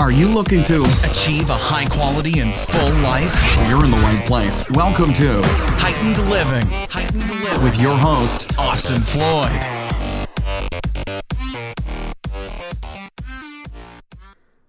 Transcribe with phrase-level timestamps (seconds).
[0.00, 3.68] Are you looking to Achieve a high quality and full life.
[3.68, 4.66] You're in the right place.
[4.70, 5.42] Welcome to
[5.76, 6.66] Heightened living.
[6.88, 7.62] Heightened living.
[7.62, 9.52] with your host, Austin Floyd.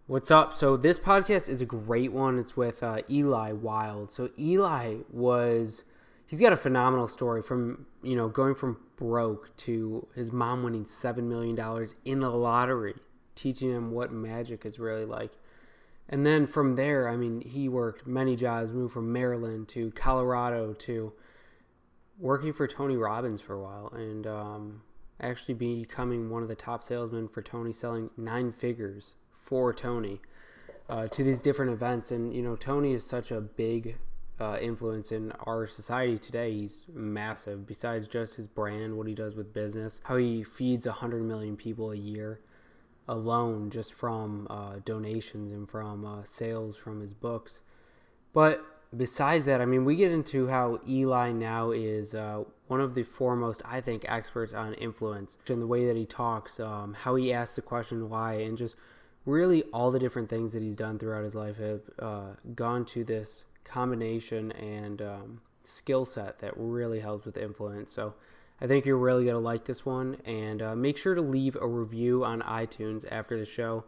[0.08, 0.54] What's up?
[0.54, 2.38] So this podcast is a great one.
[2.38, 4.12] It's with uh, Eli Wilde.
[4.12, 5.86] So Eli was
[6.28, 10.86] he's got a phenomenal story from you know going from broke to his mom winning
[10.86, 12.96] seven million dollars in the lottery,
[13.42, 15.32] teaching him what magic is really like.
[16.10, 20.74] And then from there, I mean, he worked many jobs, moved from Maryland to Colorado
[20.74, 21.14] to
[22.20, 24.82] working for Tony Robbins for a while, and um,
[25.20, 30.20] actually becoming one of the top salesmen for Tony, selling nine figures for Tony
[30.90, 32.12] uh, to these different events.
[32.12, 33.96] And you know, Tony is such a big
[34.40, 36.52] uh, influence in our society today.
[36.52, 37.66] He's massive.
[37.66, 41.92] Besides just his brand, what he does with business, how he feeds hundred million people
[41.92, 42.42] a year
[43.12, 47.62] alone just from uh, donations and from uh, sales from his books.
[48.34, 48.64] But
[48.96, 53.04] besides that, I mean, we get into how Eli now is uh, one of the
[53.04, 57.34] foremost, I think, experts on influence and the way that he talks, um, how he
[57.34, 58.78] asks the question why, and just
[59.26, 63.04] really all the different things that he's done throughout his life have uh, gone to
[63.04, 67.92] this combination and um, skill set that really helps with influence.
[67.92, 68.14] So
[68.62, 70.18] I think you're really going to like this one.
[70.26, 73.86] And uh, make sure to leave a review on iTunes after the show.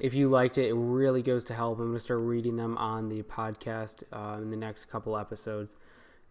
[0.00, 1.78] If you liked it, it really goes to help.
[1.78, 5.76] I'm going to start reading them on the podcast uh, in the next couple episodes.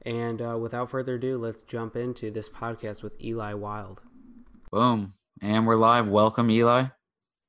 [0.06, 4.02] And uh, without further ado, let's jump into this podcast with Eli Wilde.
[4.72, 5.14] Boom.
[5.42, 6.08] And we're live.
[6.08, 6.86] Welcome, Eli.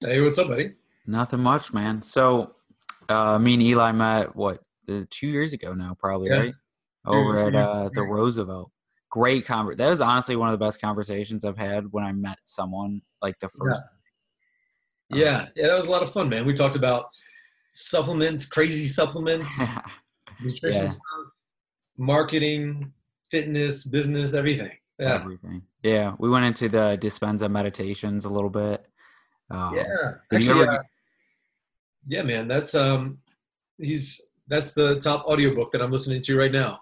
[0.00, 0.74] Hey, what's up, buddy?
[1.06, 2.02] Nothing much, man.
[2.02, 2.54] So,
[3.08, 6.38] uh, me and Eli met, what, uh, two years ago now, probably, Yeah.
[6.38, 6.54] right?
[7.06, 8.02] Over at uh, the.
[8.02, 8.70] Roosevelt.
[9.14, 12.36] Great conver That was honestly one of the best conversations I've had when I met
[12.42, 13.84] someone like the first.
[15.08, 16.44] Yeah, yeah, that was a lot of fun, man.
[16.44, 17.06] We talked about
[17.70, 19.62] supplements, crazy supplements,
[20.42, 20.86] nutrition Yeah.
[20.86, 21.26] stuff,
[21.96, 22.92] marketing,
[23.30, 24.72] fitness, business, everything.
[24.98, 25.62] Yeah, Everything.
[25.84, 26.16] Yeah.
[26.18, 28.84] We went into the Dispenza meditations a little bit.
[29.48, 30.10] Uh, yeah.
[30.32, 30.82] Actually, ever- uh,
[32.06, 32.48] yeah, man.
[32.48, 33.18] That's um,
[33.78, 36.80] he's that's the top audiobook that I'm listening to right now.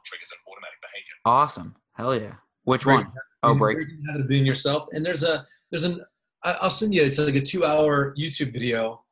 [1.26, 1.76] Awesome.
[1.94, 2.34] Hell yeah.
[2.64, 3.12] Which Break- one?
[3.42, 3.76] Oh, break.
[3.76, 4.88] Breaking the Habit of Being Yourself.
[4.92, 6.00] And there's a there's an
[6.44, 9.04] I- I'll send you it's like a two hour YouTube video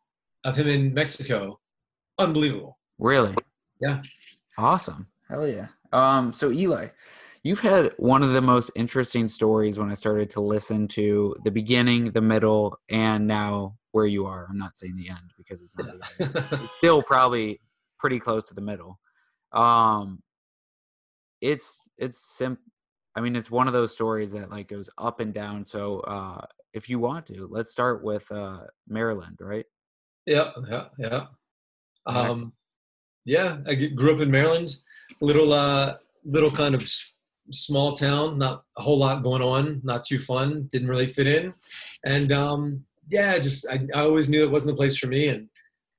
[0.44, 1.58] of him in Mexico.
[2.18, 2.78] Unbelievable.
[2.98, 3.34] Really?
[3.80, 4.02] Yeah.
[4.58, 5.06] Awesome.
[5.28, 5.68] Hell yeah.
[5.92, 6.88] Um, so Eli,
[7.42, 11.50] you've had one of the most interesting stories when I started to listen to the
[11.50, 14.46] beginning, the middle, and now where you are.
[14.48, 16.46] I'm not saying the end because it's not the end.
[16.64, 17.60] It's still probably
[17.98, 18.98] pretty close to the middle.
[19.52, 20.22] Um
[21.40, 22.58] it's it's sim
[23.16, 25.64] I mean it's one of those stories that like goes up and down.
[25.64, 29.66] So uh if you want to, let's start with uh Maryland, right?
[30.26, 31.26] Yeah, yeah, yeah.
[32.06, 32.52] Um,
[33.24, 34.70] yeah, I grew up in Maryland,
[35.20, 36.88] little, uh, little kind of
[37.52, 41.52] small town, not a whole lot going on, not too fun, didn't really fit in,
[42.04, 45.48] and um, yeah, just I, I always knew it wasn't the place for me, and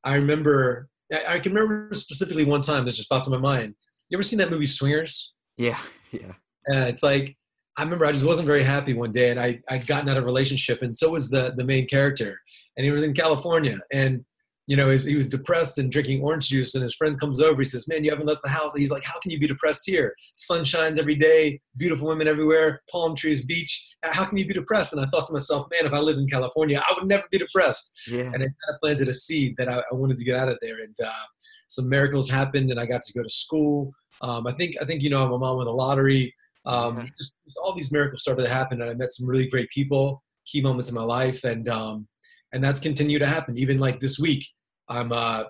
[0.04, 3.76] I remember, I, I can remember specifically one time this just popped in my mind.
[4.10, 5.34] You ever seen that movie Swingers?
[5.58, 5.80] Yeah,
[6.12, 6.34] yeah.
[6.68, 7.36] And it's like
[7.78, 10.24] I remember I just wasn't very happy one day, and I I'd gotten out of
[10.24, 12.40] a relationship, and so was the the main character,
[12.78, 14.26] and he was in California, and
[14.68, 17.66] you know he was depressed and drinking orange juice, and his friend comes over, he
[17.66, 20.14] says, "Man, you haven't left the house." He's like, "How can you be depressed here?
[20.36, 23.96] Sun shines every day, beautiful women everywhere, palm trees, beach.
[24.04, 26.28] How can you be depressed?" And I thought to myself, "Man, if I lived in
[26.28, 28.32] California, I would never be depressed." Yeah.
[28.34, 30.58] and it kind of planted a seed that I, I wanted to get out of
[30.62, 30.80] there.
[30.80, 31.26] And uh,
[31.70, 33.94] some miracles happened, and I got to go to school.
[34.22, 36.36] Um, I think I think you know my mom won the lottery.
[36.66, 37.06] Um, Yeah.
[37.18, 40.24] just, just all these miracles started to happen, and I met some really great people,
[40.46, 42.08] key moments in my life, and um,
[42.54, 43.58] and that's continued to happen.
[43.58, 44.46] Even like this week,
[44.88, 45.46] I'm uh,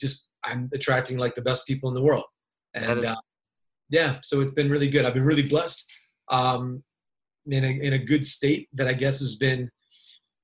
[0.00, 2.24] just I'm attracting like the best people in the world,
[2.74, 3.16] and uh,
[3.88, 5.04] yeah, so it's been really good.
[5.04, 5.90] I've been really blessed.
[6.28, 6.82] Um,
[7.50, 9.68] in a, in a good state that I guess has been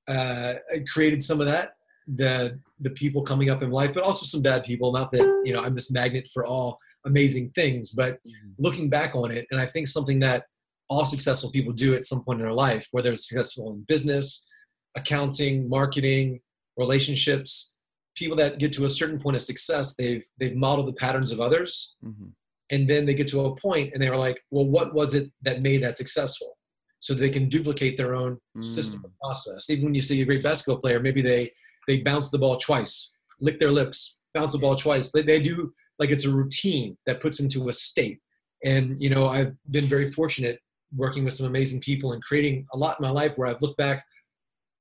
[0.07, 0.55] uh,
[0.91, 1.71] created some of that
[2.15, 4.91] the the people coming up in life, but also some bad people.
[4.91, 8.17] Not that you know I'm this magnet for all amazing things, but
[8.57, 10.45] looking back on it, and I think something that
[10.89, 14.47] all successful people do at some point in their life, whether it's successful in business,
[14.95, 16.39] accounting, marketing,
[16.77, 17.75] relationships,
[18.15, 21.39] people that get to a certain point of success, they've they've modeled the patterns of
[21.39, 22.31] others, Mhm.
[22.71, 25.61] and then they get to a point and they're like, well, what was it that
[25.61, 26.57] made that successful?
[27.01, 29.05] So they can duplicate their own system Mm.
[29.05, 29.69] or process.
[29.69, 31.51] Even when you see a great basketball player, maybe they
[31.87, 35.11] they bounce the ball twice, lick their lips, bounce the ball twice.
[35.11, 38.19] They, they do like it's a routine that puts them to a state.
[38.63, 40.59] And you know, I've been very fortunate
[40.95, 43.77] working with some amazing people and creating a lot in my life where I've looked
[43.77, 44.03] back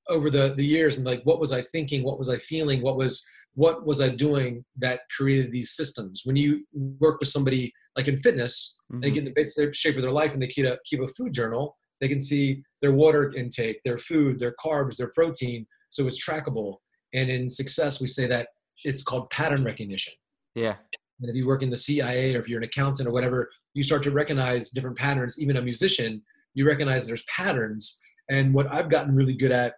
[0.08, 2.96] over the the years and like what was i thinking what was i feeling what
[2.96, 3.24] was
[3.54, 6.64] what was i doing that created these systems when you
[6.98, 9.14] work with somebody like in fitness they Mhm.
[9.14, 11.76] get the basic shape of their life and they keep a keep a food journal
[12.00, 16.76] they can see their water intake their food their carbs their protein so it's trackable
[17.12, 18.48] and in success we say that
[18.84, 20.14] it's called pattern recognition
[20.54, 20.76] Yeah.
[21.20, 23.82] And if you work in the CIA or if you're an accountant or whatever, you
[23.82, 25.40] start to recognize different patterns.
[25.40, 26.22] Even a musician,
[26.54, 28.00] you recognize there's patterns.
[28.30, 29.74] And what I've gotten really good at,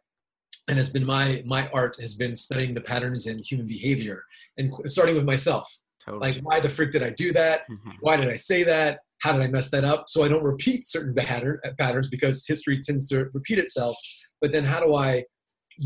[0.68, 4.22] and has been my my art, has been studying the patterns in human behavior,
[4.58, 5.72] and starting with myself.
[6.04, 6.32] Totally.
[6.32, 7.68] Like, why the frick did I do that?
[7.68, 7.96] Mhm.
[8.00, 9.00] Why did I say that?
[9.18, 10.08] How did I mess that up?
[10.08, 13.96] So I don't repeat certain pattern, patterns because history tends to repeat itself.
[14.40, 15.24] But then, how do I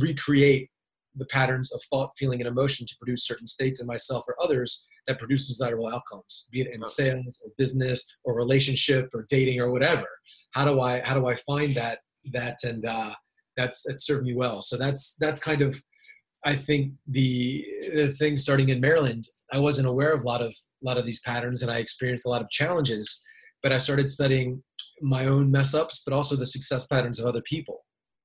[0.01, 0.71] recreate
[1.17, 4.87] the patterns of thought, feeling, and emotion to produce certain states in myself or others
[5.07, 9.71] that produce desirable outcomes, be it in sales or business or relationship or dating or
[9.71, 10.07] whatever.
[10.53, 11.99] How do I how do I find that
[12.33, 13.15] that and uh,
[13.57, 14.63] that's that's served me well.
[14.63, 15.81] So that's that's kind of
[16.47, 17.65] I think the,
[17.95, 21.07] the thing starting in Maryland, I wasn't aware of a lot of a lot of
[21.07, 23.23] these patterns, and I experienced a lot of challenges.
[23.63, 24.63] But I started studying
[25.01, 27.85] my own mess ups, but also the success patterns of other people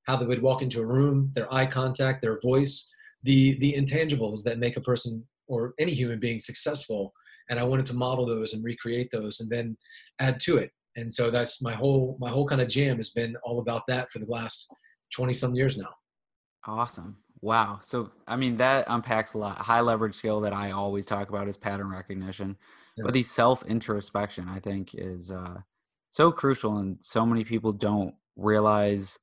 [0.10, 2.92] how they would walk into a room, their eye contact, their voice,
[3.22, 7.12] the the intangibles that make a person or any human being successful.
[7.50, 9.76] And I wanted to model those and recreate those, and then
[10.20, 10.72] add to it.
[10.96, 14.10] And so that's my whole my whole kind of jam has been all about that
[14.10, 14.72] for the last
[15.14, 15.90] twenty some years now.
[16.66, 17.18] Awesome.
[17.42, 17.80] Wow.
[17.82, 19.58] So, I mean, that unpacks a lot.
[19.60, 22.58] High leverage skill that I always talk about is pattern recognition.
[22.98, 23.04] Yeah.
[23.06, 25.58] But the self introspection, I think, is uh,
[26.12, 26.78] so crucial.
[26.78, 29.18] And so many people don't realize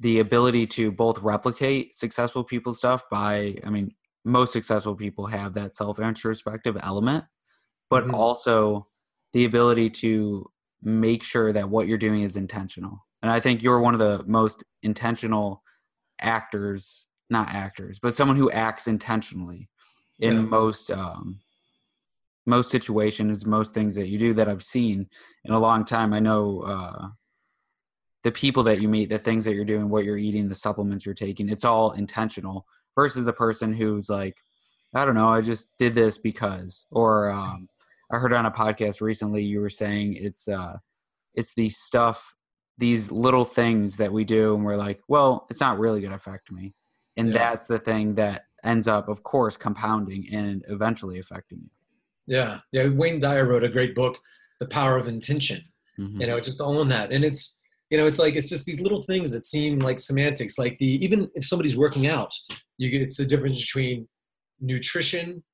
[0.00, 3.94] the ability to both replicate successful people's stuff by, I mean,
[4.24, 7.24] most successful people have that self introspective element,
[7.90, 8.14] but Mhm.
[8.14, 8.88] also
[9.32, 10.50] the ability to
[10.82, 13.06] make sure that what you're doing is intentional.
[13.22, 15.62] And I think you're one of the most intentional
[16.20, 19.68] actors not actors but someone who acts intentionally
[20.20, 20.42] in Yeah.
[20.42, 21.40] most um
[22.46, 25.08] most situations most things that you do that i've seen
[25.44, 27.08] in a long time i know uh
[28.22, 31.04] the people that you meet the things that you're doing what you're eating the supplements
[31.04, 34.36] you're taking it's all intentional versus the person who's like
[34.94, 37.68] i don't know i just did this because or um
[38.12, 40.76] i heard on a podcast recently you were saying it's uh
[41.34, 42.34] it's the stuff
[42.78, 46.16] these little things that we do and we're like well it's not really going to
[46.16, 46.74] affect me
[47.16, 47.38] and Yeah.
[47.38, 51.70] that's the thing that ends up of course compounding and eventually affecting you
[52.26, 52.88] Yeah, yeah.
[52.88, 54.18] Wayne Dyer wrote a great book,
[54.60, 55.60] The Power of Intention.
[56.00, 56.20] Mhm.
[56.20, 57.60] you know just own that and it's
[57.94, 60.92] you know it's like it's just these little things that seem like semantics like the
[61.04, 62.32] even if somebody's working out
[62.76, 64.08] you get it's the difference between
[64.60, 65.44] nutrition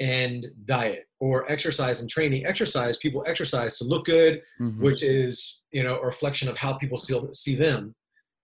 [0.00, 4.80] and diet or exercise and training exercise people exercise to look good Mhm.
[4.80, 7.94] which is you know a reflection of how people see, see them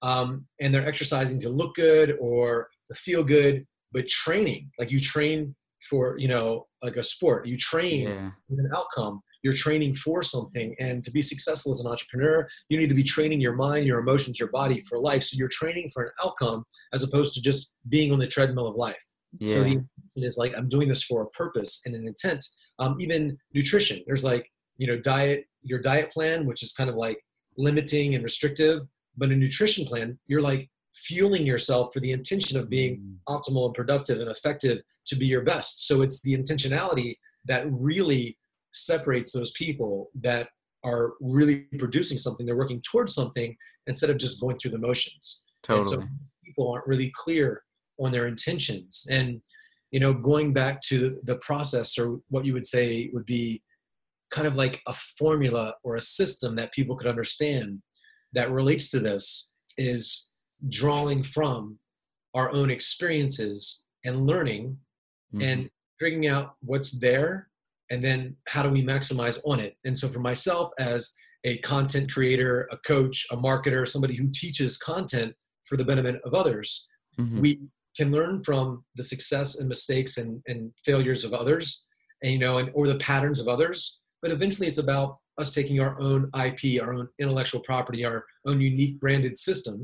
[0.02, 5.00] um, and they're exercising to look good or to feel good but training like you
[5.00, 5.54] train
[5.88, 9.22] for you know like a sport you train yeah with an outcome.
[9.42, 10.74] You're training for something.
[10.78, 13.98] And to be successful as an entrepreneur, you need to be training your mind, your
[13.98, 15.24] emotions, your body for life.
[15.24, 18.76] So you're training for an outcome as opposed to just being on the treadmill of
[18.76, 19.04] life.
[19.40, 22.44] yeah So the intention is like, I'm doing this for a purpose and an intent.
[22.78, 26.96] Um, even nutrition, there's like, you know, diet, your diet plan, which is kind of
[26.96, 27.18] like
[27.56, 28.82] limiting and restrictive.
[29.16, 33.16] But a nutrition plan, you're like fueling yourself for the intention of being Mm.
[33.34, 35.86] optimal and productive and effective to be your best.
[35.86, 37.16] So it's the intentionality
[37.46, 38.38] that really
[38.72, 40.48] separates those people that
[40.84, 42.44] are really producing something.
[42.44, 45.44] They're working towards something instead of just going through the motions.
[45.68, 46.08] And totally so
[46.44, 47.62] people aren't really clear
[48.00, 49.06] on their intentions.
[49.10, 49.42] And,
[49.90, 53.62] you know, going back to the process or what you would say would be
[54.30, 57.82] kind of like a formula or a system that people could understand
[58.32, 60.30] that relates to this is
[60.68, 61.78] drawing from
[62.34, 64.78] our own experiences and learning
[65.34, 65.42] Mhm.
[65.42, 67.50] and figuring out what's there
[67.92, 72.10] and then how do we maximize on it and so for myself as a content
[72.12, 75.32] creator a coach a marketer somebody who teaches content
[75.66, 76.88] for the benefit of others
[77.20, 77.40] Mhm.
[77.44, 77.50] we
[77.98, 78.64] can learn from
[78.98, 81.66] the success and mistakes and, and failures of others
[82.22, 83.78] and you know and or the patterns of others
[84.22, 88.58] but eventually it's about us taking our own ip our own intellectual property our own
[88.72, 89.76] unique branded system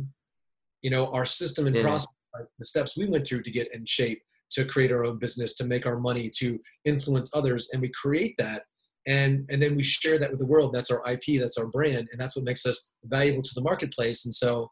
[0.85, 1.83] you know our system and Yeah.
[1.89, 4.23] process like the steps we went through to get in shape
[4.53, 8.35] to create our own business to make our money to influence others and we create
[8.39, 8.63] that
[9.07, 10.73] and and then we share that with the world.
[10.73, 14.25] That's our ip that's our brand and that's what makes us valuable to the marketplace.
[14.25, 14.71] And so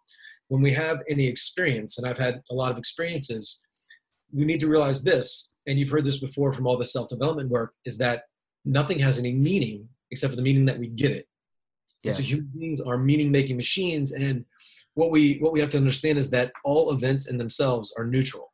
[0.48, 3.64] when we have any experience and i've had a lot of experiences
[4.32, 7.72] we need to realize this and you've heard this before from all the self-development work
[7.84, 8.22] is that
[8.64, 11.26] nothing has any meaning except for the meaning that we give it.
[12.04, 14.44] And so human beings are meaning making machines and
[14.94, 18.52] what we what we have to understand is that all events in themselves are neutral.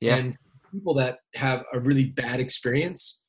[0.00, 0.16] Yeah.
[0.16, 0.36] And
[0.72, 3.22] people that have a really bad experience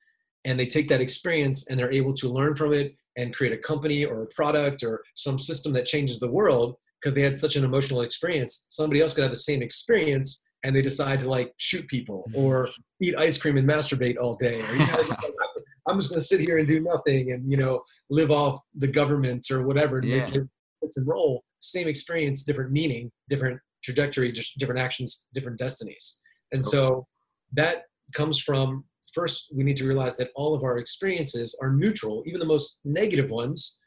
[0.44, 3.58] and they take that experience and they're able to learn from it and create a
[3.58, 7.56] company or a product or some system that changes the world because they had such
[7.56, 11.54] an emotional experience, somebody else could have the same experience and they decide to like
[11.58, 12.42] shoot people mm-hmm.
[12.42, 12.70] or
[13.02, 14.62] eat ice cream and masturbate all day.
[14.62, 15.04] Or, you know,
[15.88, 18.88] I'm just going to sit here and do nothing and you know live off the
[18.88, 20.00] government or whatever.
[20.00, 20.28] and Yeah.
[20.28, 21.44] Make and roll.
[21.62, 26.22] Same experience, different meaning, different trajectory, just different actions, different destinies.
[26.52, 27.08] And so
[27.54, 32.24] that comes from first we need to realize that all of our experiences are neutral,
[32.26, 33.80] even the most negative ones.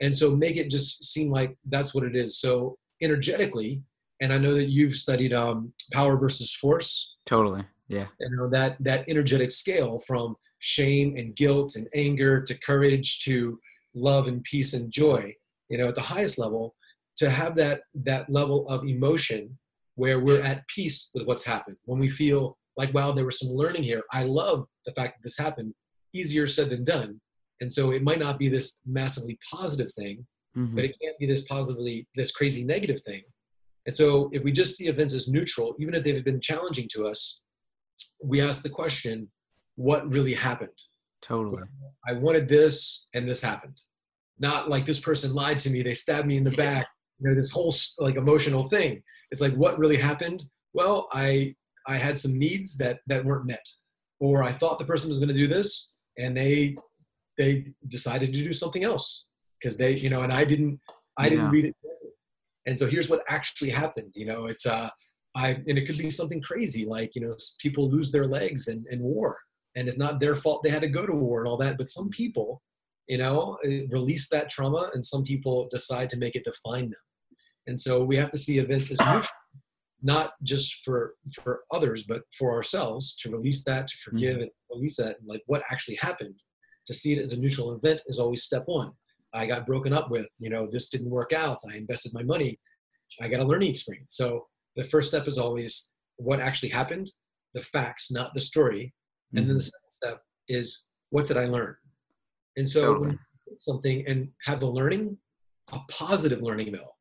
[0.00, 2.38] And so make it just seem like that's what it is.
[2.38, 3.82] So energetically,
[4.20, 7.64] and I know that you've studied um, power versus force Totally.
[7.88, 8.06] Yeah.
[8.18, 13.60] you know that that energetic scale from shame and guilt and anger to courage to
[13.94, 15.32] love and peace and joy
[15.68, 16.74] you know at the highest level
[17.16, 19.56] to have that that level of emotion
[19.96, 21.76] where we're at peace with what's happened.
[21.84, 25.22] When we feel like wow there was some learning here i love the fact that
[25.26, 25.72] this happened.
[26.12, 27.20] Easier said than done.
[27.60, 30.26] And so it might not be this massively positive thing
[30.56, 30.74] Mhm.
[30.74, 33.22] but it can't be this positively this crazy negative thing.
[33.86, 37.06] And so if we just see events as neutral even if they've been challenging to
[37.06, 37.42] us
[38.22, 39.30] we ask the question
[39.76, 40.78] what really happened?
[41.22, 41.62] Totally.
[42.06, 43.78] i wanted this and this happened.
[44.38, 46.86] Not like this person lied to me they stabbed me in the back
[47.18, 47.74] you know this whole
[48.06, 50.44] like emotional thing it's like what really happened?
[50.74, 51.54] Well i
[51.86, 53.66] i had some needs that that weren't met.
[54.20, 56.76] Or i thought the person was going to do this and they
[57.38, 59.26] they decided to do something else.
[59.60, 60.80] Because they you know and i didn't
[61.16, 61.50] i didn't Yeah.
[61.56, 61.76] read it.
[62.66, 64.88] And so here's what actually happened you know it's uh
[65.34, 68.84] i and it could be something crazy like you know people lose their legs in,
[68.90, 69.38] in war.
[69.76, 71.88] And it's not their fault they had to go to war and all that but
[71.88, 72.48] some people
[73.12, 77.04] you know eh, release that trauma and some people decide to make it define them
[77.66, 79.24] and so we have to see events as neutral
[80.02, 84.10] not just for for others but for ourselves to release that to mm-hmm.
[84.10, 86.34] forgive and release that like what actually happened.
[86.86, 88.92] To see it as a neutral event is always step one.
[89.34, 91.58] I got broken up with you know this didn't work out.
[91.70, 92.60] I invested my money.
[93.20, 94.14] I got a learning experience.
[94.16, 94.46] So
[94.76, 97.10] the first step is always what actually happened
[97.54, 98.92] the facts not the story.
[99.32, 99.60] And then the mm-hmm.
[99.60, 101.74] second step is what did i learn?
[102.56, 103.18] And so when Totally.
[103.56, 105.18] something and have the learning
[105.72, 106.95] a positive learning though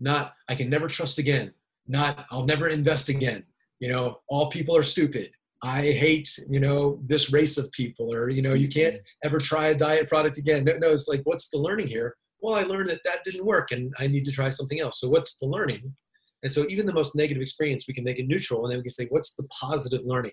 [0.00, 1.52] not i can never trust again.
[1.86, 3.44] Not i'll never invest again.
[3.78, 5.30] You know all people are stupid.
[5.62, 8.80] I hate you know this race of people or you know you mm-hmm.
[8.80, 10.64] can't ever try a diet product again.
[10.64, 12.16] No, no it's like what's the learning here?
[12.40, 15.00] Well i learned that that didn't work and i need to try something else.
[15.00, 15.94] So what's the learning?
[16.42, 18.84] And so even the most negative experience we can make it neutral and then we
[18.84, 20.32] can say what's the positive learning?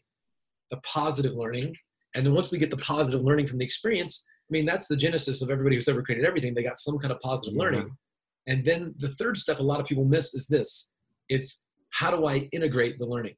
[0.71, 1.75] The positive learning.
[2.15, 4.95] And then once we get the positive learning from the experience i mean that's the
[4.95, 6.53] genesis of everybody who's ever created everything.
[6.53, 7.63] They got some kind of positive Yeah.
[7.63, 7.97] learning
[8.48, 10.94] and then the third step a lot of people miss is this
[11.30, 13.36] it's how do I integrate the learning?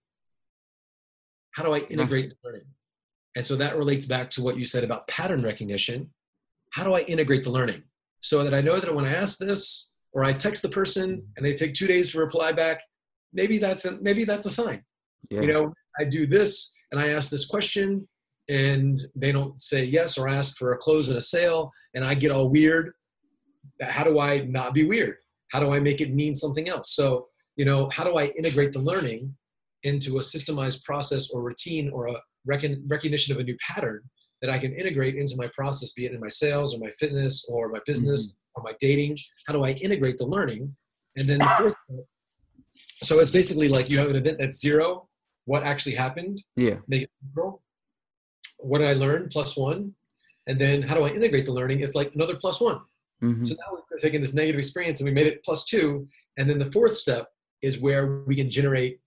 [1.51, 2.66] How do I integrate the learning?
[3.36, 6.10] And so that relates back to what you said about pattern recognition.
[6.72, 7.84] How do I integrate the learning
[8.22, 11.46] so that I know that when I ask this or I text the person and
[11.46, 12.82] they take two days to reply back,
[13.34, 14.84] maybe that's a, maybe that's a sign.
[15.30, 15.42] Yeah.
[15.42, 18.08] You know, I do this and I ask this question
[18.50, 22.13] and they don't say yes or ask for a close and a sale and I
[22.16, 22.92] get all weird.
[23.81, 25.17] How do I not be weird?
[25.51, 26.93] How do I make it mean something else?
[26.93, 29.36] So, you know, how do I integrate the learning
[29.83, 34.01] into a systemized process or routine or a recon- recognition of a new pattern
[34.41, 37.45] that I can integrate into my process, be it in my sales or my fitness
[37.50, 38.62] or my business mm-hmm.
[38.62, 39.17] or my dating?
[39.48, 40.75] How do I integrate the learning?
[41.17, 42.05] And then, the fourth,
[43.03, 45.09] so it's basically like you have an event that's zero,
[45.45, 46.75] what actually happened, yeah.
[46.88, 47.63] make it neutral.
[48.59, 49.29] What did I learn?
[49.29, 49.93] Plus one.
[50.48, 51.79] And then how do I integrate the learning?
[51.81, 52.81] It's like another plus one.
[53.22, 53.48] Mhm.
[53.48, 56.08] So now we're taking this negative experience and we made it plus two.
[56.38, 57.28] And then the fourth step
[57.62, 59.00] is where we can generate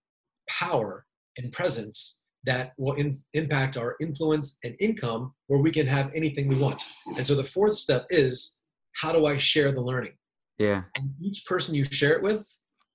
[0.49, 1.07] power
[1.39, 6.49] and presence that will in, impact our influence and income where we can have anything
[6.49, 6.83] we want.
[7.17, 8.59] And so the fourth step is
[8.93, 10.13] how do I share the learning?
[10.59, 10.83] Yeah.
[10.97, 12.47] And each person you share it with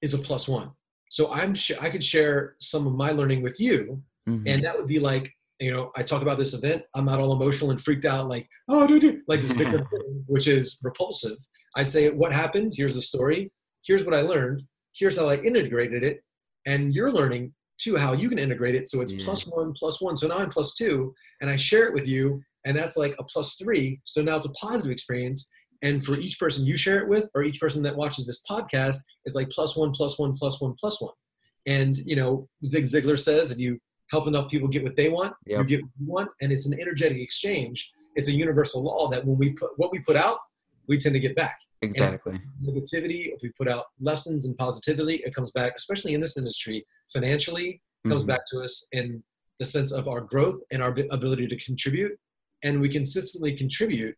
[0.01, 0.71] is a plus one.
[1.09, 4.43] So I'm sh- I could share some of my learning with you, Mhm.
[4.45, 7.33] and that would be like you know i talk about this event i'm not all
[7.33, 11.37] emotional and freaked out like oh dude, dude," like this victim thing, which is repulsive.
[11.75, 12.73] I say what happened?
[12.75, 13.51] Here's the story.
[13.85, 14.63] Here's what i learned.
[14.93, 16.23] Here's how i integrated it.
[16.65, 18.89] And you're learning too how you can integrate it.
[18.89, 19.25] So it's Yeah.
[19.25, 20.15] plus one plus one.
[20.17, 23.23] So now i'm plus two and i share it with you and that's like a
[23.23, 24.01] plus three.
[24.05, 25.49] So now it's a positive experience.
[25.83, 28.97] And for each person you share it with or each person that watches this podcast
[29.25, 31.13] is like plus one plus one plus one plus one.
[31.67, 33.77] And you know zig ziglar says if you
[34.09, 36.79] help enough people get what they want you get what you want and it's an
[36.79, 40.39] energetic exchange it's a universal law that when we put what we put out
[40.87, 41.59] we tend to get back.
[41.81, 42.41] Exactly.
[42.63, 46.85] Negativity, if we put out lessons and positivity, it comes back, especially in this industry,
[47.11, 48.27] financially, comes Mhm.
[48.27, 49.23] back to us in
[49.59, 52.17] the sense of our growth and our ability to contribute.
[52.63, 54.17] And we consistently contribute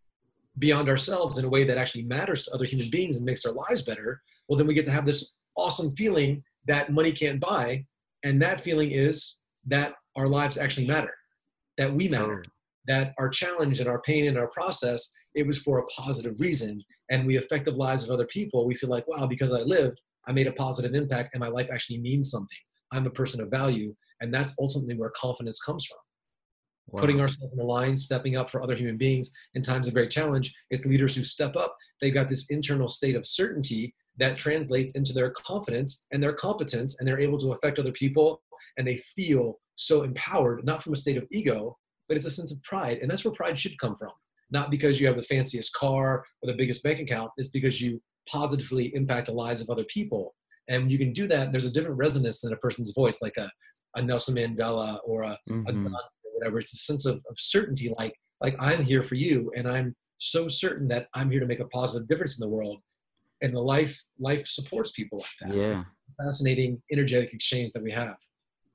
[0.57, 3.53] beyond ourselves in a way that actually matters to other human beings and makes their
[3.53, 4.21] lives better.
[4.47, 7.85] Well, then we get to have this awesome feeling that money can't buy.
[8.23, 11.13] And that feeling is that our lives actually matter,
[11.77, 12.43] that we matter,
[12.87, 16.81] that our challenge and our pain and our process, it was for a positive reason.
[17.11, 18.65] And we affect the lives of other people.
[18.65, 21.69] We feel like, wow, because I lived, I made a positive impact and my life
[21.71, 22.57] actually means something.
[22.91, 23.95] I'm a person of value.
[24.21, 25.97] And that's ultimately where confidence comes from.
[26.87, 27.01] Wow.
[27.01, 30.09] Putting ourselves in the line, stepping up for other human beings in times of great
[30.09, 30.53] challenge.
[30.71, 31.75] It's leaders who step up.
[32.01, 36.99] They've got this internal state of certainty that translates into their confidence and their competence,
[36.99, 38.41] and they're able to affect other people.
[38.77, 42.51] And they feel so empowered, not from a state of ego, but it's a sense
[42.51, 42.99] of pride.
[43.01, 44.11] And that's where pride should come from.
[44.51, 48.01] Not because you have the fanciest car or the biggest bank account, it's because you
[48.27, 50.35] positively impact the lives of other people.
[50.67, 53.37] And when you can do that, there's a different resonance in a person's voice, like
[53.37, 53.49] a,
[53.95, 55.65] a Nelson Mandela or a, a Mhm.
[55.65, 56.59] Gandhi or whatever.
[56.59, 60.47] It's a sense of, of certainty, like like I'm here for you, and I'm so
[60.47, 62.79] certain that I'm here to make a positive difference in the world.
[63.41, 65.57] And the life life supports people like that.
[65.57, 65.71] Yeah.
[65.71, 68.17] It's a fascinating energetic exchange that we have.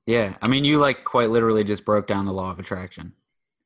[0.05, 0.37] Yeah.
[0.41, 3.13] I mean, you like quite literally just broke down the law of attraction.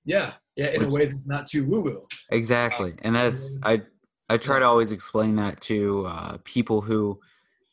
[0.05, 2.07] Yeah, yeah, in Which- a way that's not too woo woo.
[2.31, 2.95] Exactly.
[3.01, 3.81] And that's I
[4.29, 7.19] I try to always explain that to uh, people who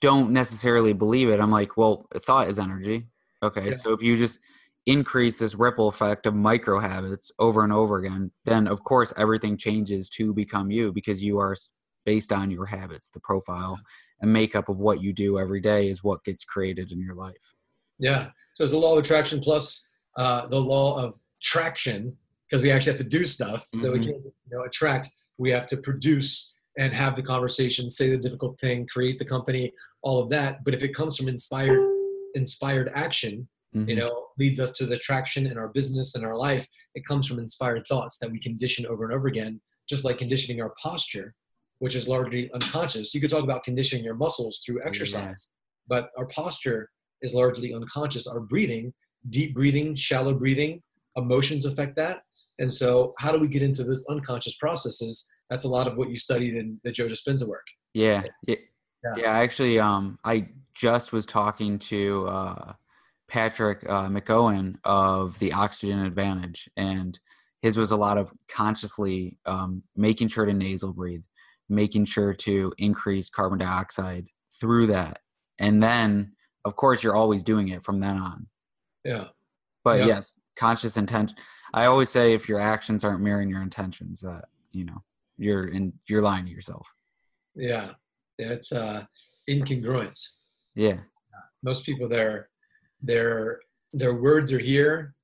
[0.00, 1.38] don't necessarily believe it.
[1.40, 3.06] I'm like, well, thought is energy.
[3.42, 3.72] Okay, Yeah.
[3.72, 4.38] so if you just
[4.86, 9.56] increase this ripple effect of micro habits over and over again, then of course everything
[9.56, 11.56] changes to become you because you are
[12.04, 13.78] based on your habits, the profile
[14.20, 17.54] and makeup of what you do every day is what gets created in your life.
[17.98, 18.30] Yeah.
[18.56, 19.86] So it's the law of attraction plus
[20.16, 22.16] uh, the law of traction
[22.48, 23.66] because we actually have to do stuff.
[23.82, 25.10] So we can't you know attract.
[25.36, 29.74] We have to produce and have the conversation, say the difficult thing, create the company,
[30.00, 30.64] all of that.
[30.64, 31.78] But if it comes from inspired
[32.34, 33.98] inspired action, you Mhm.
[33.98, 36.66] know, leads us to the traction in our business and our life.
[36.94, 40.62] It comes from inspired thoughts that we condition over and over again, just like conditioning
[40.62, 41.34] our posture,
[41.78, 43.12] which is largely unconscious.
[43.14, 45.50] You could talk about conditioning your muscles through exercise,
[45.86, 46.88] but our posture
[47.22, 48.26] is largely unconscious.
[48.26, 48.92] Our breathing,
[49.28, 50.82] deep breathing, shallow breathing,
[51.16, 52.20] emotions affect that.
[52.58, 55.28] And so, how do we get into this unconscious processes?
[55.50, 57.66] That's a lot of what you studied in the Joe Dispenza work.
[57.94, 58.24] Yeah.
[58.46, 58.56] Yeah.
[59.04, 59.14] Yeah.
[59.18, 59.32] Yeah.
[59.32, 62.72] Actually, um, I just was talking to uh,
[63.28, 67.18] Patrick uh, McKeown of the Oxygen Advantage, and
[67.62, 71.24] his was a lot of consciously um, making sure to nasal breathe,
[71.68, 74.26] making sure to increase carbon dioxide
[74.60, 75.20] through that,
[75.58, 76.32] and then,
[76.66, 78.46] of course, you're always doing it from then on.
[79.04, 79.28] Yeah.
[79.84, 80.06] But Yeah.
[80.06, 81.36] yes, conscious intention.
[81.72, 85.02] I always say if your actions aren't mirroring your intentions, that you know
[85.38, 86.86] you're in you're lying to yourself.
[87.54, 87.92] Yeah.
[88.38, 89.04] It's uh,
[89.48, 90.20] incongruent.
[90.74, 90.98] Yeah.
[91.62, 92.50] most people their
[93.02, 93.60] their
[93.92, 95.14] their words are here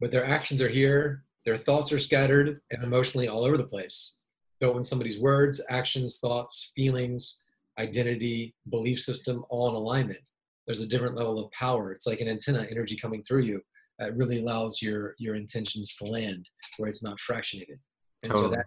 [0.00, 4.20] but their actions are here their thoughts are scattered and emotionally all over the place
[4.60, 7.42] but when somebody's words actions thoughts feelings
[7.80, 10.20] identity belief system all in alignment
[10.66, 11.92] there's a different level of power.
[11.92, 13.60] It's like an antenna energy coming through you
[13.98, 16.48] that really allows your your intentions to land
[16.78, 17.78] where it's not fractionated.
[18.22, 18.66] And so that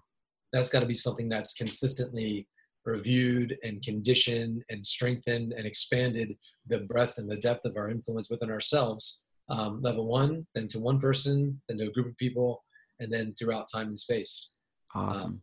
[0.54, 2.48] that's got to be something that's consistently
[2.86, 8.30] reviewed and conditioned and strengthened and expanded the breadth and the depth of our influence
[8.30, 12.64] within ourselves um, level one then to one person then to a group of people
[13.00, 14.54] and then throughout time and space.
[14.94, 15.42] Awesome.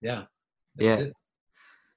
[0.00, 0.22] yeah
[0.76, 1.06] that's Yeah.
[1.06, 1.12] it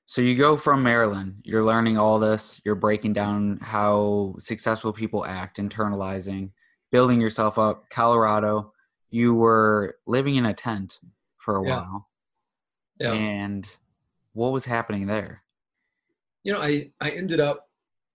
[0.09, 5.25] So you go from Maryland, you're learning all this, you're breaking down how successful people
[5.25, 6.51] act, internalizing,
[6.93, 7.89] building yourself up.
[7.89, 8.71] Colorado,
[9.09, 10.99] you were living in a tent
[11.37, 11.75] for a Yeah.
[11.81, 12.09] while.
[13.01, 13.67] yeah And
[14.33, 15.43] what was happening there?
[16.43, 17.67] you know i i ended up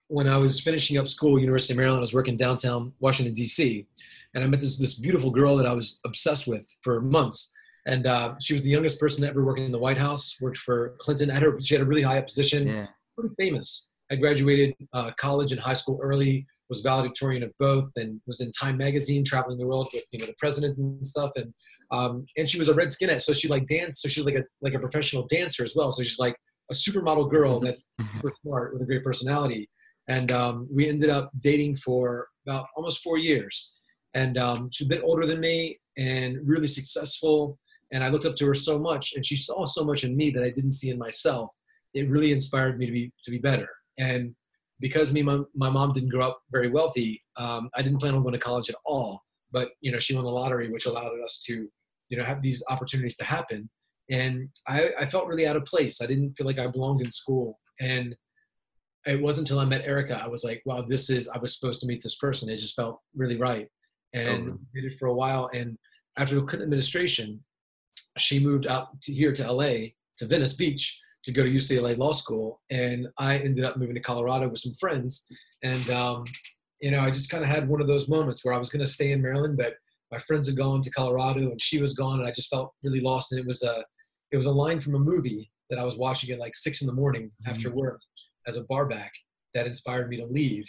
[0.09, 3.87] when i was finishing up school university of maryland i was working downtown washington d.c
[4.33, 7.53] and i met this this beautiful girl that i was obsessed with for months
[7.87, 10.59] and uh, she was the youngest person to ever work in the white house worked
[10.59, 12.87] for clinton had her, she had a really high up position Yeah.
[13.19, 13.91] pretty famous.
[14.11, 18.51] I graduated uh, college and high school early, was valedictorian of both, and was in
[18.53, 21.31] Time magazine, traveling the world with you know the president and stuff.
[21.37, 21.53] And
[21.91, 24.03] um, and she was a red skinhead, so she like danced.
[24.03, 25.91] So she was like a like a professional dancer as well.
[25.93, 26.37] So she's like
[26.71, 29.69] a supermodel girl that's super smart with a great personality.
[30.09, 33.75] And um, we ended up dating for about almost four years.
[34.15, 37.59] And um, she's a bit older than me and really successful.
[37.93, 40.31] And I looked up to her so much, and she saw so much in me
[40.31, 41.51] that I didn't see in myself.
[41.95, 43.69] It really inspired me to be to be better.
[43.99, 44.35] And
[44.81, 48.23] because me my, my mom didn't grow up very wealthy, um, I didn't plan on
[48.23, 49.23] going to college at all.
[49.53, 51.69] But you know, she won the lottery, which allowed us to,
[52.09, 53.69] you know, have these opportunities to happen.
[54.11, 56.01] and I, I felt really out of place.
[56.01, 58.17] I didn't feel like I belonged in school, and
[59.07, 61.81] it wasn't until I met Erica I was like, wow, this is I was supposed
[61.81, 62.49] to meet this person.
[62.49, 63.69] It just felt really right,
[64.15, 64.59] and Totally.
[64.75, 65.51] did it for a while.
[65.53, 65.77] And
[66.17, 67.43] after the Clinton administration,
[68.19, 72.13] she moved out to here to LA to Venice Beach to go to UCLA Law
[72.13, 75.27] School, and I ended up moving to Colorado with some friends.
[75.63, 76.25] And um,
[76.81, 78.85] you know, I just kind of had one of those moments where I was going
[78.85, 79.75] to stay in Maryland, but
[80.11, 83.01] my friends had gone to Colorado, and she was gone, and I just felt really
[83.01, 83.33] lost.
[83.33, 83.85] And it was a
[84.33, 86.87] it was a line from a movie that I was watching at like six in
[86.87, 88.01] the morning after work
[88.47, 89.13] as a bar back
[89.55, 90.65] that inspired me to leave.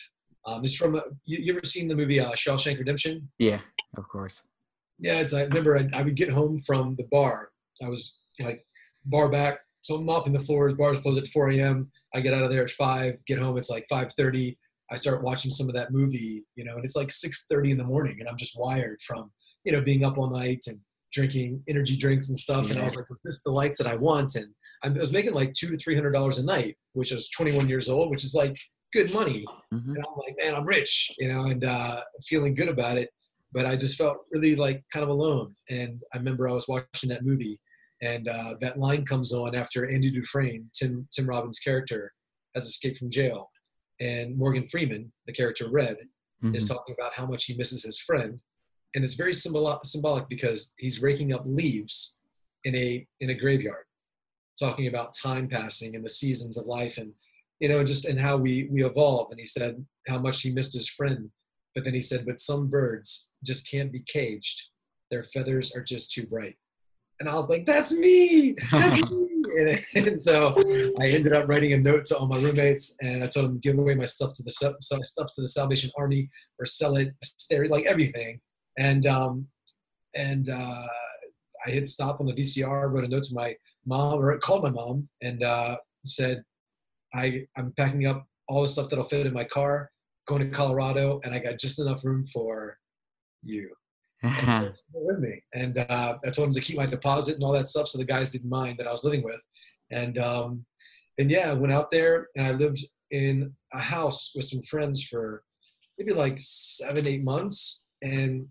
[0.46, 3.30] Um, it's from a, you, you ever seen the movie uh, Shawshank Redemption?
[3.40, 3.60] Yeah,
[3.98, 4.44] of course.
[5.00, 5.34] Yeah, it's.
[5.34, 7.50] I remember I, I would get home from the bar.
[7.84, 8.66] I was like
[9.06, 10.74] bar back, so I'm mopping the floors.
[10.74, 11.92] Bars close at 4 a.m.
[12.16, 13.16] I get out of there at five.
[13.28, 14.56] Get home, it's like 5:30.
[14.92, 17.84] I start watching some of that movie, you know, and it's like 6:30 in the
[17.84, 19.32] morning, and I'm just wired from
[19.66, 20.80] you know being up all night and
[21.12, 22.70] drinking energy drinks and stuff.
[22.72, 24.36] And I was like, is this the life that I want?
[24.36, 24.48] And
[24.84, 27.70] I was making like two to three hundred dollars a night, which I was 21
[27.70, 28.56] years old, which is like
[28.94, 29.46] good money.
[29.74, 29.96] Mhm.
[29.96, 33.10] And I'm like, man, I'm rich, you know, and uh, feeling good about it.
[33.54, 35.54] But I just felt really like kind of alone.
[35.70, 37.60] And I remember I was watching that movie,
[38.02, 42.12] and uh, that line comes on after Andy Dufresne, Tim Tim Robbins' character,
[42.56, 43.52] has escaped from jail,
[44.00, 45.98] and Morgan Freeman, the character Red,
[46.54, 46.70] is Mhm.
[46.70, 48.42] talking about how much he misses his friend,
[48.94, 52.20] and it's very symbol- symbolic because he's raking up leaves
[52.66, 53.86] in a in a graveyard,
[54.60, 57.14] talking about time passing and the seasons of life, and
[57.60, 59.32] you know, just and how we we evolve.
[59.32, 61.32] And he said how much he missed his friend,
[61.76, 64.70] but then he said, but some birds just can't be caged;
[65.12, 66.56] their feathers are just too bright.
[67.20, 69.28] And I was like, that's me, that's me.
[69.56, 70.56] And, and so
[71.00, 73.62] I ended up writing a note to all my roommates, and I told them to
[73.62, 74.76] give away my stuff to the stuff
[75.36, 78.40] to the Salvation Army or sell it, stereo, like everything.
[78.78, 79.48] And um,
[80.16, 80.88] and uh,
[81.66, 83.56] I hit stop on the VCR, wrote a note to my
[83.86, 86.44] mom, or called my mom, and uh, said,
[87.14, 89.92] I I'm packing up all the stuff that'll fit in my car,
[90.28, 92.78] going to Colorado, and I got just enough room for
[93.44, 93.70] you
[94.24, 95.42] and so with me.
[95.54, 98.06] And uh, I told him to keep my deposit and all that stuff, so the
[98.06, 99.42] guys didn't mind that I was living with.
[99.92, 100.66] And um,
[101.18, 102.80] and yeah, I went out there and I lived
[103.12, 105.44] in a house with some friends for
[105.98, 108.48] maybe like seven, eight months, and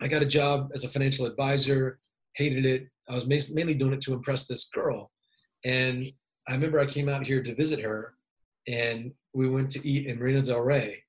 [0.00, 1.98] I got a job as a financial advisor.
[2.34, 2.88] Hated it.
[3.08, 5.10] I was mainly doing it to impress this girl,
[5.64, 6.04] and
[6.46, 8.14] I remember I came out here to visit her,
[8.66, 11.02] and we went to eat in Marina Del Rey,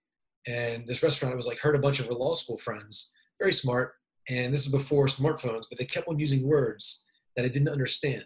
[0.48, 3.94] and this restaurant was like heard a bunch of her law school friends very smart.
[4.30, 7.06] And this is before smartphones, but they kept on using words
[7.36, 8.26] that I didn't understand.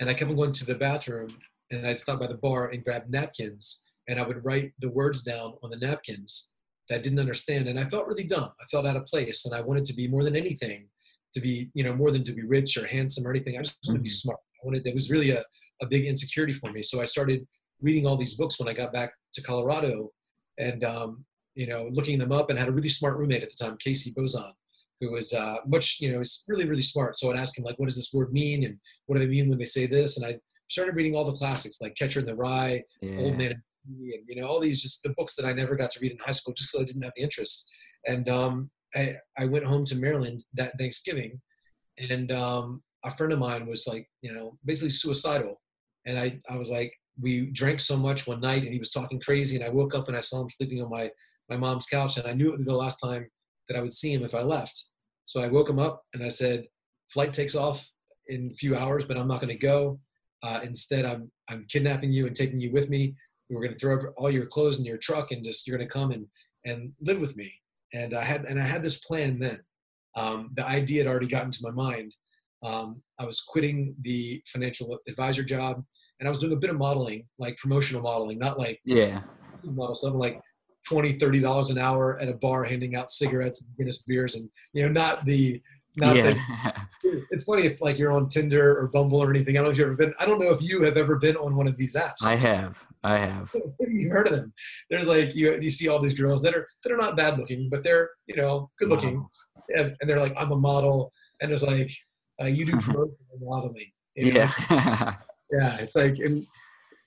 [0.00, 1.28] And I kept on going to the bathroom
[1.70, 5.22] and I'd stop by the bar and grab napkins and I would write the words
[5.22, 6.52] down on the napkins
[6.88, 7.68] that I didn't understand.
[7.68, 8.50] And I felt really dumb.
[8.60, 10.88] I felt out of place and I wanted to be more than anything
[11.34, 13.56] to be, you know, more than to be rich or handsome or anything.
[13.58, 14.12] I just wanted to be Mhm.
[14.12, 14.40] smart.
[14.62, 15.42] I wanted, it was really a,
[15.80, 16.82] a big insecurity for me.
[16.82, 17.46] So I started
[17.80, 20.10] reading all these books when I got back to Colorado
[20.58, 23.64] and, um, you know, looking them up and had a really smart roommate at the
[23.64, 24.52] time, Casey Bozon,
[25.00, 27.18] who was uh, much, you know, was really, really smart.
[27.18, 28.64] So I'd ask him like, what does this word mean?
[28.64, 30.16] And what do they mean when they say this?
[30.16, 30.38] And I
[30.68, 33.18] started reading all the classics like Catcher in the Rye, yeah.
[33.18, 35.90] Old Man and and, you know, all these just the books that I never got
[35.92, 37.70] to read in high school just because I didn't have the interest.
[38.06, 41.40] And um, I, I went home to Maryland that Thanksgiving
[41.98, 45.60] and um, a friend of mine was like, you know, basically suicidal.
[46.06, 49.20] And I, I was like, we drank so much one night and he was talking
[49.20, 49.56] crazy.
[49.56, 51.10] And I woke up and I saw him sleeping on my,
[51.48, 52.16] my mom's couch.
[52.16, 53.26] And I knew it was the last time
[53.68, 54.84] that I would see him if I left.
[55.24, 56.66] So I woke him up and I said,
[57.08, 57.90] flight takes off
[58.28, 60.00] in a few hours, but I'm not going to go.
[60.42, 63.14] Uh, instead, I'm, I'm kidnapping you and taking you with me.
[63.50, 65.92] We're going to throw all your clothes in your truck and just, you're going to
[65.92, 66.26] come and,
[66.64, 67.52] and live with me.
[67.94, 69.58] And I had, and I had this plan then.
[70.16, 72.14] Um, the idea had already gotten to my mind.
[72.62, 75.84] Um, I was quitting the financial advisor job
[76.18, 79.22] and I was doing a bit of modeling, like promotional modeling, not like Yeah.
[79.64, 80.40] model stuff, like
[80.88, 84.48] 20 30 dollars an hour at a bar handing out cigarettes and Guinness beers and
[84.72, 85.60] you know not the
[86.00, 86.30] not yeah.
[87.02, 89.72] the it's funny if like you're on Tinder or Bumble or anything I don't know
[89.72, 91.76] if you've ever been I don't know if you have ever been on one of
[91.76, 92.78] these apps I have.
[93.04, 93.54] I have.
[93.80, 94.52] you've heard of them
[94.88, 97.68] there's like you you see all these girls that are that are not bad looking
[97.70, 99.26] but they're you know good looking
[99.76, 101.90] and, and they're like I'm a model and it's like
[102.40, 104.48] uh, you do promotion and modeling you know?
[104.70, 105.16] Yeah.
[105.52, 106.46] Yeah it's like and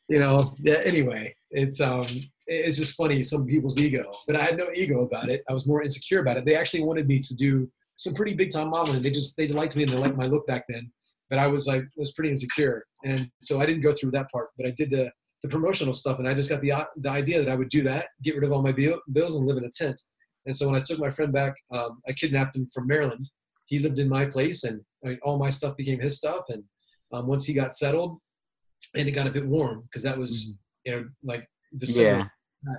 [0.10, 2.08] you know yeah anyway it's um
[2.48, 5.44] it's just funny some people's ego but i had no ego about it.
[5.50, 6.46] I was more insecure about it.
[6.46, 9.04] They actually wanted me to do some pretty big time modeling.
[9.04, 10.92] They just they liked me and they liked my look back then
[11.30, 12.86] but i was like was pretty insecure.
[13.06, 15.12] And so i didn't go through that part but i did the
[15.44, 18.08] the promotional stuff and i just got the the idea that i would do that
[18.22, 20.00] get rid of all my bill- bills and live in a tent.
[20.46, 23.26] And so when i took my friend back um, i kidnapped him from maryland.
[23.72, 26.44] He lived in my place, and I mean, all my stuff became his stuff.
[26.50, 26.62] And
[27.14, 28.20] um, once he got settled,
[28.96, 32.30] and it got a bit warm because that was you know like December.
[32.66, 32.74] Yeah.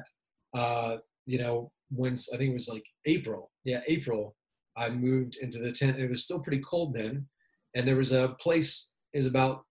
[0.54, 3.50] Uh, you know, when I think it was like April.
[3.64, 4.36] Yeah, April.
[4.76, 5.98] I moved into the tent.
[5.98, 7.26] It was still pretty cold then,
[7.74, 8.92] and there was a place.
[9.12, 9.64] is about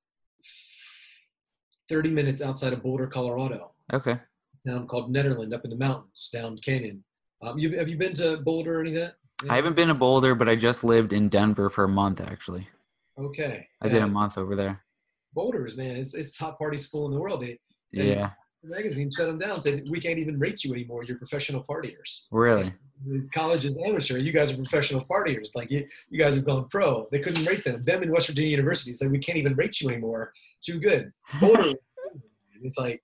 [1.90, 4.18] 30 minutes outside of Boulder, Colorado, Okay.
[4.66, 7.04] town called Nederland up in the mountains down Canyon.
[7.42, 9.16] Um, you, have you been to Boulder or any of that?
[9.50, 12.68] I haven't been to Boulder, but I just lived in Denver for a month actually.
[13.20, 13.68] Okay.
[13.82, 14.84] I Yeah, did a month over there.
[15.34, 15.96] Boulders, man.
[15.96, 17.42] It's it's top party school in the world.
[17.42, 17.60] They,
[17.94, 18.32] They- Yeah.
[18.64, 19.62] the magazine shut them down.
[19.62, 21.04] Said we can't even rate you anymore.
[21.04, 22.26] You're professional partiers.
[22.32, 22.74] Really?
[23.06, 24.18] These colleges amateur.
[24.18, 25.56] You guys are professional partiers.
[25.56, 27.08] Like you, you guys have gone pro.
[27.12, 27.82] They couldn't rate them.
[27.82, 30.32] Them in West Virginia University said we can't even rate you anymore.
[30.62, 31.12] Too good.
[31.40, 31.72] Boulder.
[32.62, 33.02] it's like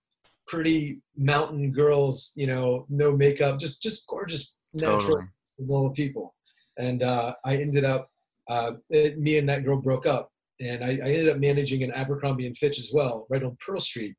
[0.47, 2.33] pretty mountain girls.
[2.35, 5.25] You know, no makeup, just just gorgeous natural Totally.
[5.57, 6.35] normal people.
[6.77, 8.11] And uh, I ended up,
[8.47, 11.91] uh, it, me and that girl broke up, and I, I ended up managing an
[11.91, 14.15] Abercrombie and Fitch as well, right on Pearl Street.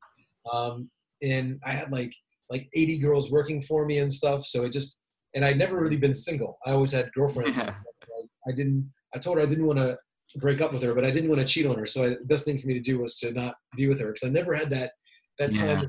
[0.51, 0.89] Um,
[1.21, 2.13] and I had like
[2.49, 4.45] like 80 girls working for me and stuff.
[4.45, 4.99] So it just,
[5.35, 6.57] and I'd never really been single.
[6.65, 7.57] I always had girlfriends.
[7.57, 7.75] Yeah.
[8.47, 8.91] I, I didn't.
[9.13, 9.97] I told her I didn't want to
[10.37, 11.85] break up with her, but I didn't want to cheat on her.
[11.85, 14.07] So I, the best thing for me to do was to not be with her
[14.13, 14.93] because I never had that
[15.37, 15.85] that time.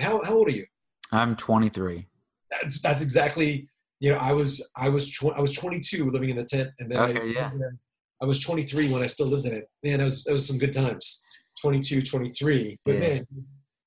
[0.00, 0.66] How how old are you?
[1.12, 2.06] I'm 23.
[2.50, 3.68] that's that's exactly
[4.00, 6.90] you know i was i was tw- i was 22 living in the tent and
[6.90, 7.50] then I, Okay, yeah.
[8.22, 10.58] I was 23 when i still lived in it man that was that was some
[10.58, 11.24] good times
[11.60, 13.00] 22 23 but Yeah.
[13.00, 13.26] man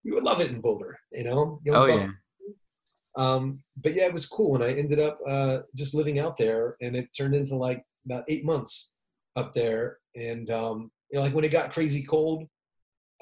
[0.03, 2.09] you would love it in boulder you know Young Oh yeah.
[3.17, 6.75] um but yeah it was cool and i ended up uh just living out there
[6.81, 8.97] and it turned into like about eight months
[9.35, 12.43] up there and um you know like when it got crazy cold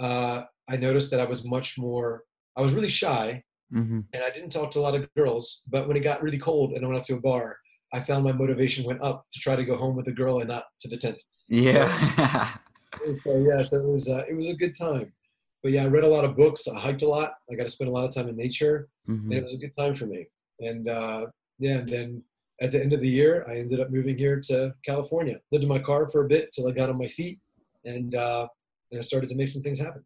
[0.01, 2.23] uh i noticed that i was much more
[2.57, 3.41] i was really shy
[3.73, 3.99] mm-hmm.
[4.13, 5.63] and I didn't talk to a lot of girls.
[5.69, 7.57] But when it got really cold and I went out to a bar,
[7.93, 10.49] I found my motivation went up to try to go home with a girl and
[10.49, 11.21] not to the tent.
[11.47, 12.49] Yeah.
[13.11, 15.11] So yeah, so it was uh, it was a good time.
[15.63, 16.67] But yeah, I read a lot of books.
[16.67, 17.33] I hiked a lot.
[17.51, 19.23] I got to spend a lot of time in nature, Mhm.
[19.25, 20.27] and it was a good time for me.
[20.59, 21.25] And uh,
[21.57, 22.23] yeah, and then
[22.61, 25.41] at the end of the year, I ended up moving here to California.
[25.51, 27.39] Lived in my car for a bit till I got on my feet,
[27.83, 28.47] and uh,
[28.91, 30.05] and I started to make some things happen.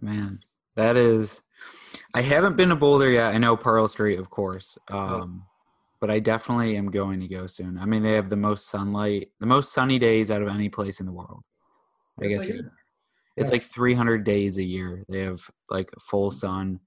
[0.00, 0.40] Man,
[0.74, 1.42] that is.
[2.14, 3.34] I haven't been to Boulder yet.
[3.34, 5.44] I know Pearl Street, of course, um,
[6.02, 7.78] but I definitely am going to go soon.
[7.78, 10.98] I mean, they have the most sunlight, the most sunny days out of any place
[10.98, 11.44] in the world.
[12.20, 12.68] I guess it's
[13.36, 13.48] Yeah.
[13.48, 15.04] like 300 days a year.
[15.08, 16.80] They have like full sun,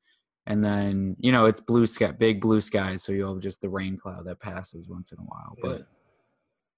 [0.48, 3.04] and then you know it's blue sky, big blue skies.
[3.04, 5.56] So you'll have just the rain cloud that passes once in a while.
[5.62, 5.88] But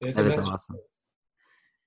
[0.01, 0.77] It's that is awesome.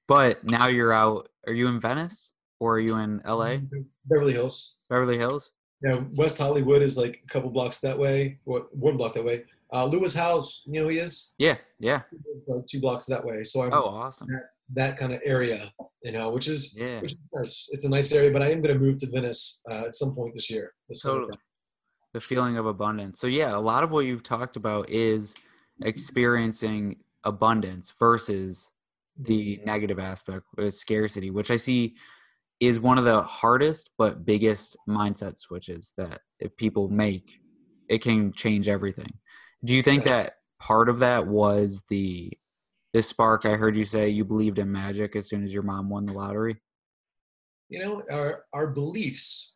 [0.09, 1.29] But now you're out.
[1.47, 4.75] Are you in Venice or are you in LA, mm, Beverly Hills.
[4.89, 5.53] Beverly Hills?
[5.81, 9.45] Yeah, West Hollywood is like a couple blocks that way, one block that way.
[9.73, 11.33] Uh, Lewis Howes, you know who he is?
[11.39, 12.03] Yeah, yeah.
[12.49, 13.45] Like two blocks that way.
[13.45, 14.27] So I'm Oh, awesome.
[14.75, 17.69] that kind of area, you know, which is Yeah, which is nice.
[17.73, 20.15] It's a nice area, but I am going to move to Venice uh, at some
[20.15, 20.73] point this year.
[20.89, 21.21] this summer.
[21.21, 21.39] totally.
[22.13, 23.21] The feeling of abundance.
[23.21, 25.35] So yeah, a lot of what you've talked about is
[25.83, 28.71] experiencing abundance versus
[29.19, 31.95] the negative aspect is scarcity, which I see
[32.59, 37.39] is one of the hardest but biggest mindset switches that if people make,
[37.89, 39.13] it can change everything.
[39.65, 42.33] Do you think that part of that was the
[42.93, 43.45] this spark?
[43.45, 46.13] I heard you say you believed in magic as soon as your mom won the
[46.13, 46.61] lottery.
[47.69, 49.55] you know our our beliefs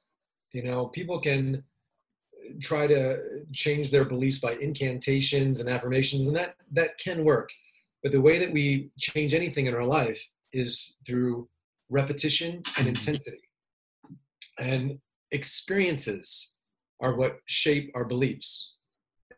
[0.52, 1.62] you know people can
[2.62, 3.18] try to
[3.52, 7.50] change their beliefs by incantations and affirmations and that that can work
[8.02, 11.48] but the way that we change anything in our life is through
[11.90, 12.88] repetition and mm-hmm.
[12.88, 13.40] intensity
[14.58, 14.98] and
[15.32, 16.54] experiences
[17.00, 18.73] are what shape our beliefs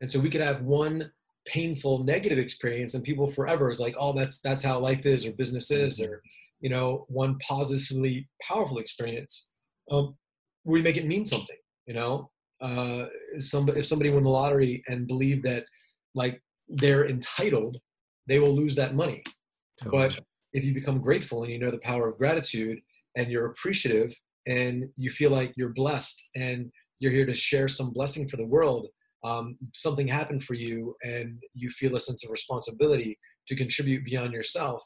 [0.00, 1.10] and so we could have one
[1.46, 5.32] painful negative experience and people forever is like oh that's that's how life is or
[5.32, 6.22] business is or
[6.60, 9.52] you know one positively powerful experience
[9.90, 10.16] um,
[10.64, 11.56] we make it mean something
[11.86, 12.30] you know?
[12.60, 13.06] Uh,
[13.38, 15.66] somebody if somebody won the lottery and believe that
[16.14, 17.76] like they're entitled
[18.26, 19.22] they will lose that money.
[19.84, 20.18] But
[20.52, 22.80] if you become grateful and you know the power of gratitude
[23.14, 27.90] and you're appreciative and you feel like you're blessed and you're here to share some
[27.90, 28.88] blessing for the world
[29.24, 34.32] um, something happened for you and you feel a sense of responsibility to contribute beyond
[34.32, 34.82] yourself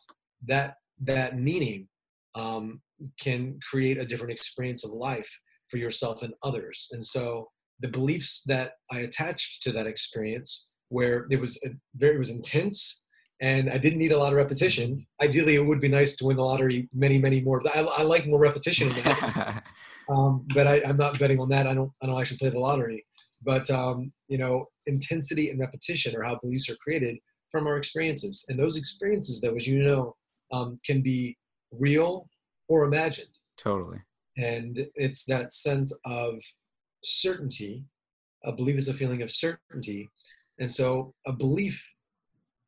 [0.46, 1.88] that that meaning
[2.34, 2.80] um,
[3.20, 5.30] can create a different experience of life
[5.68, 7.48] for yourself and others and so
[7.80, 12.30] the beliefs that i attached to that experience where it was a very it was
[12.30, 13.04] intense
[13.40, 15.06] and I didn't need a lot of repetition.
[15.20, 17.62] Ideally, it would be nice to win the lottery many, many more.
[17.74, 19.62] I, I like more repetition in that,
[20.10, 21.66] um, but I, I'm not betting on that.
[21.66, 21.90] I don't.
[22.02, 23.04] I don't actually play the lottery.
[23.42, 27.18] But um, you know, intensity and repetition are how beliefs are created
[27.50, 28.44] from our experiences.
[28.48, 30.16] And those experiences, though, as you know,
[30.52, 31.36] um, can be
[31.72, 32.28] real
[32.68, 33.30] or imagined.
[33.58, 33.98] Totally.
[34.38, 36.34] And it's that sense of
[37.02, 37.84] certainty.
[38.44, 40.08] A belief is a feeling of certainty.
[40.58, 41.84] And so a belief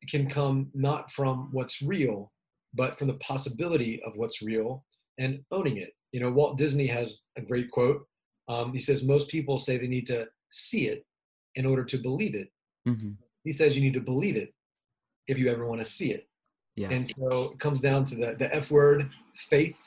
[0.09, 2.31] can come not from what's real,
[2.73, 4.83] but from the possibility of what's real
[5.17, 5.93] and owning it.
[6.11, 8.05] You know, Walt Disney has a great quote.
[8.47, 11.05] Um, he says, Most people say they need to see it
[11.55, 12.49] in order to believe it.
[12.85, 13.11] hmm
[13.43, 14.53] He says you need to believe it
[15.27, 16.27] if you ever want to see it.
[16.75, 16.91] Yes.
[16.91, 19.77] And so it comes down to the, the F word, faith,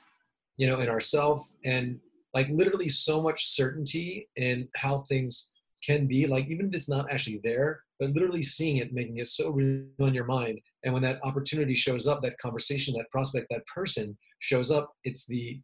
[0.57, 1.99] you know, in ourself and
[2.35, 5.53] like literally so much certainty in how things
[5.85, 6.27] can be.
[6.27, 9.85] Like even if it's not actually there, but literally seeing it, making it so real
[10.01, 10.61] in your mind.
[10.85, 15.27] And when that opportunity shows up, that conversation, that prospect, that person shows up, it's
[15.27, 15.61] the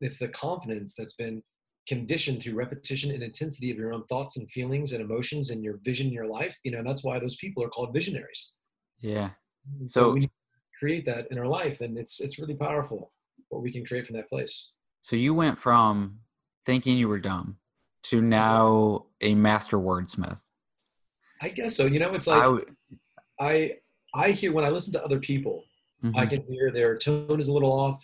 [0.00, 1.42] it's the confidence that's been
[1.94, 5.76] conditioned through repetition and intensity of your own thoughts and feelings and emotions and your
[5.88, 6.54] vision in your life.
[6.64, 8.42] You know, and that's why those people are called visionaries.
[9.12, 9.30] yeah.
[9.80, 13.00] And So- we need to create that in our life, and it's it's really powerful
[13.50, 14.54] what we can create from that place.
[15.08, 15.92] So you went from
[16.68, 17.48] thinking you were dumb
[18.10, 20.42] to now a master wordsmith.
[21.42, 21.84] I guess so.
[21.86, 22.66] You know, it's like I w-
[23.52, 23.52] I
[24.14, 25.56] I hear when I listen to other people,
[26.02, 26.30] I mhm.
[26.30, 27.98] can hear their tone is a little off,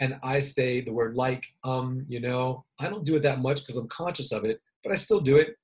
[0.00, 3.60] and I say the word like, um, you know, I don't do it that much
[3.60, 5.54] because I'm conscious of it, but I still do it.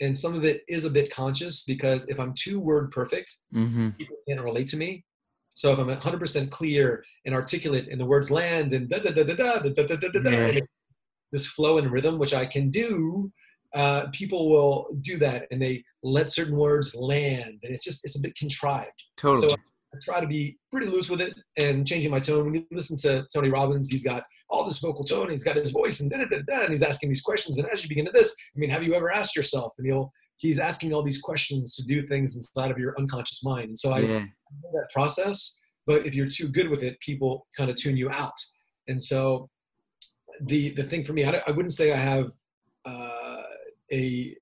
[0.00, 3.96] And some of it is a bit conscious because if I'm too word perfect, Mhm.
[3.98, 5.04] people can't relate to me.
[5.52, 9.24] So if I'm 100% clear and articulate and the words land and da da da
[9.24, 10.60] da da da da da da da, da Yeah.
[11.32, 13.30] this flow and rhythm, which I can do,
[13.74, 18.16] uh, people will do that and they let certain words land, and it's just it's
[18.16, 19.04] a bit contrived.
[19.16, 19.50] Totally.
[19.50, 19.56] So
[19.92, 22.44] I try to be pretty loose with it and changing my tone.
[22.44, 25.70] When you listen to Tony Robbins, he's got all this vocal tone, he's got his
[25.70, 27.58] voice, and da da da da, and he's asking these questions.
[27.58, 29.72] And as you begin to this, I mean, have you ever asked yourself?
[29.78, 33.68] And he'll he's asking all these questions to do things inside of your unconscious mind.
[33.68, 34.18] And so I yeah.
[34.18, 38.10] know that process, but if you're too good with it, people kind of tune you
[38.10, 38.36] out.
[38.88, 39.48] And so
[40.40, 42.30] the the thing for me, I, I wouldn't say I have
[42.84, 43.42] uh,
[43.92, 44.36] a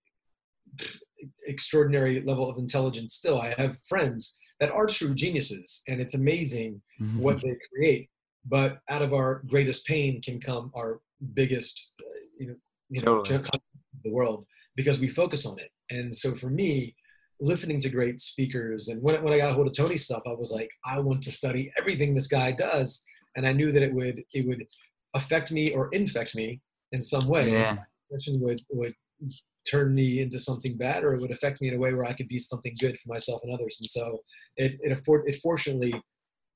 [1.47, 3.15] extraordinary level of intelligence.
[3.15, 7.19] Still, I have friends that are true geniuses, and it's amazing Mhm.
[7.21, 8.11] what they create.
[8.45, 11.01] But out of our greatest pain can come our
[11.35, 12.05] biggest, uh,
[12.39, 12.57] you know,
[12.91, 13.45] you know, Totally.
[13.45, 13.61] con-
[14.05, 15.71] the world because we focus on it.
[15.91, 16.95] And so for me,
[17.41, 20.33] listening to great speakers, and when, when I got a hold of Tony's stuff, I
[20.33, 23.05] was like, I want to study everything this guy does,
[23.37, 24.67] and I knew that it would it would
[25.15, 26.61] affect me or infect me
[26.93, 27.51] in some way.
[27.53, 27.79] Yeah.
[28.11, 28.95] This would would
[29.71, 32.13] turn me into something bad, or it would affect me in a way where I
[32.13, 33.79] could be something good for myself and others.
[33.81, 34.21] And so
[34.57, 35.95] it it, afford, it fortunately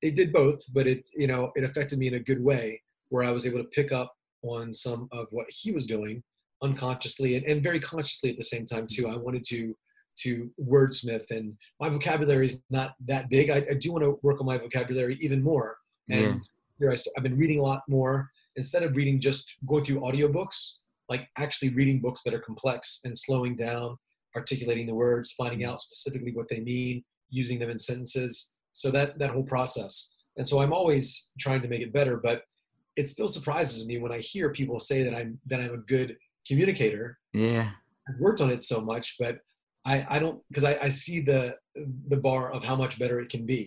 [0.03, 3.25] it did both, but it you know it affected me in a good way where
[3.25, 6.23] I was able to pick up on some of what he was doing
[6.63, 9.09] unconsciously and, and very consciously at the same time too.
[9.09, 9.75] I wanted to
[10.15, 13.49] to wordsmith and my vocabulary is not that big.
[13.51, 15.77] I, I do want to work on my vocabulary even more.
[16.11, 16.39] And Yeah.
[16.79, 20.01] here I st- I've been reading a lot more instead of reading just going through
[20.01, 20.81] audiobooks,
[21.13, 23.89] like actually reading books that are complex and slowing down,
[24.41, 27.05] articulating the words, finding out specifically what they mean,
[27.41, 28.33] using them in sentences.
[28.73, 29.95] So that that whole process.
[30.39, 31.05] And so I'm always
[31.45, 32.39] trying to make it better, but
[33.01, 36.17] it still surprises me when I hear people say that I'm that I'm a good
[36.49, 37.19] communicator.
[37.35, 37.69] Yeah.
[38.09, 39.35] I've worked on it so much, but
[39.85, 41.57] I, I don't because I, I see the
[42.09, 43.63] the bar of how much better it can be.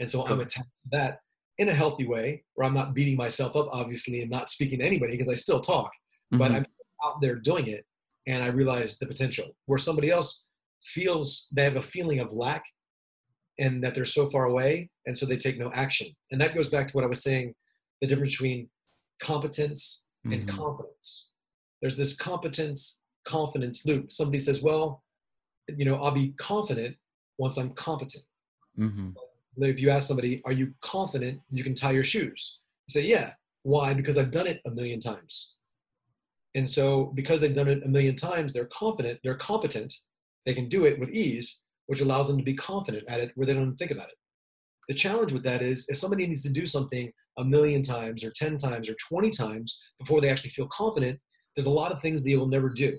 [0.00, 1.12] And so I'm attached to that
[1.58, 4.86] in a healthy way where I'm not beating myself up, obviously, and not speaking to
[4.90, 5.90] anybody because I still talk,
[6.30, 6.54] but Mhm.
[6.56, 6.66] I'm
[7.04, 7.84] out there doing it
[8.26, 10.46] and I realize the potential where somebody else
[10.82, 12.64] feels they have a feeling of lack
[13.58, 16.08] and that they're so far away and so they take no action.
[16.30, 17.54] And that goes back to what I was saying
[18.00, 18.70] the difference between
[19.20, 20.48] competence and Mhm.
[20.48, 21.30] confidence.
[21.80, 24.10] There's this competence confidence loop.
[24.12, 25.04] Somebody says, Well,
[25.76, 26.96] you know, I'll be confident
[27.38, 28.24] once I'm competent.
[28.78, 29.14] Mhm.
[29.58, 32.60] If you ask somebody, Are you confident you can tie your shoes?
[32.88, 33.34] You say, Yeah.
[33.62, 33.92] Why?
[33.92, 35.56] Because I've done it a million times.
[36.54, 39.94] And so, because they've done it a million times, they're confident, they're competent,
[40.46, 43.46] they can do it with ease, which allows them to be confident at it where
[43.46, 44.14] they don't think about it.
[44.88, 48.32] The challenge with that is if somebody needs to do something a million times or
[48.32, 51.20] 10 times or 20 times before they actually feel confident,
[51.54, 52.98] there's a lot of things they will never do.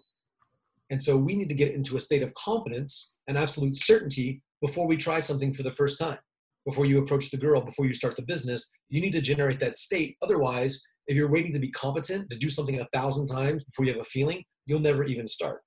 [0.90, 4.88] And so we need to get into a state of confidence and absolute certainty before
[4.88, 6.20] we try something for the first time.
[6.66, 9.78] Before you approach the girl, before you start the business, you need to generate that
[9.78, 10.18] state.
[10.22, 13.92] Otherwise, if you're waiting to be competent to do something a thousand times before you
[13.92, 15.60] have a feeling, you'll never even start.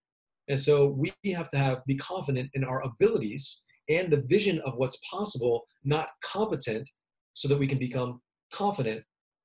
[0.49, 4.77] And so we have to have be confident in our abilities and the vision of
[4.77, 6.89] what's possible, not competent,
[7.35, 8.23] so that we can become
[8.55, 9.03] confident,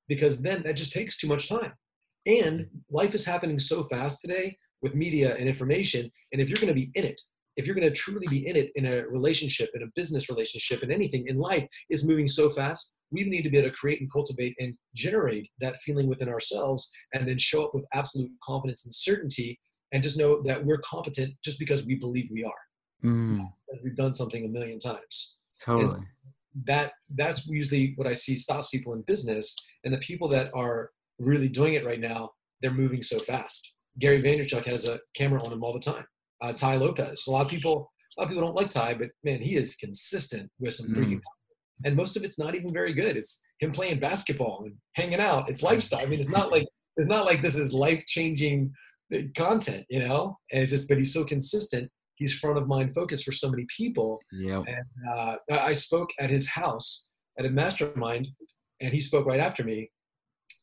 [0.08, 1.72] because then that just takes too much time.
[2.24, 6.10] And life is happening so fast today with media and information.
[6.32, 7.20] And if you're going to be in it,
[7.56, 10.82] if you're going to truly be in it in a relationship, in a business relationship,
[10.82, 14.00] in anything in life is moving so fast we need to be able to create
[14.00, 18.84] and cultivate and generate that feeling within ourselves and then show up with absolute confidence
[18.84, 19.58] and certainty
[19.92, 22.52] and just know that we're competent just because we believe we are.
[23.04, 25.36] Mm, because we've done something a million times.
[25.64, 26.06] Totally.
[26.64, 29.54] that that's usually what i see stops people in business
[29.84, 32.30] and the people that are really doing it right now
[32.60, 33.78] they're moving so fast.
[33.98, 36.04] Gary Vaynerchuk has a camera on him all the time.
[36.42, 37.24] Uh, Tai Lopez.
[37.26, 39.76] A lot of people a lot of people don't like Tai but man he is
[39.76, 41.22] consistent with some freaking Mm.
[41.84, 43.16] And most of it's not even very good.
[43.16, 45.48] It's him playing basketball and hanging out.
[45.48, 46.00] It's lifestyle.
[46.00, 46.66] I mean it's not like
[46.96, 48.72] it's not like this is life changing
[49.36, 50.38] content you know?
[50.52, 51.90] And it's just but he's so consistent.
[52.16, 54.20] He's front of mind focus for so many people.
[54.32, 54.62] Yeah.
[54.66, 58.28] and uh, I I spoke at his house at a mastermind,
[58.80, 59.90] and he spoke right after me.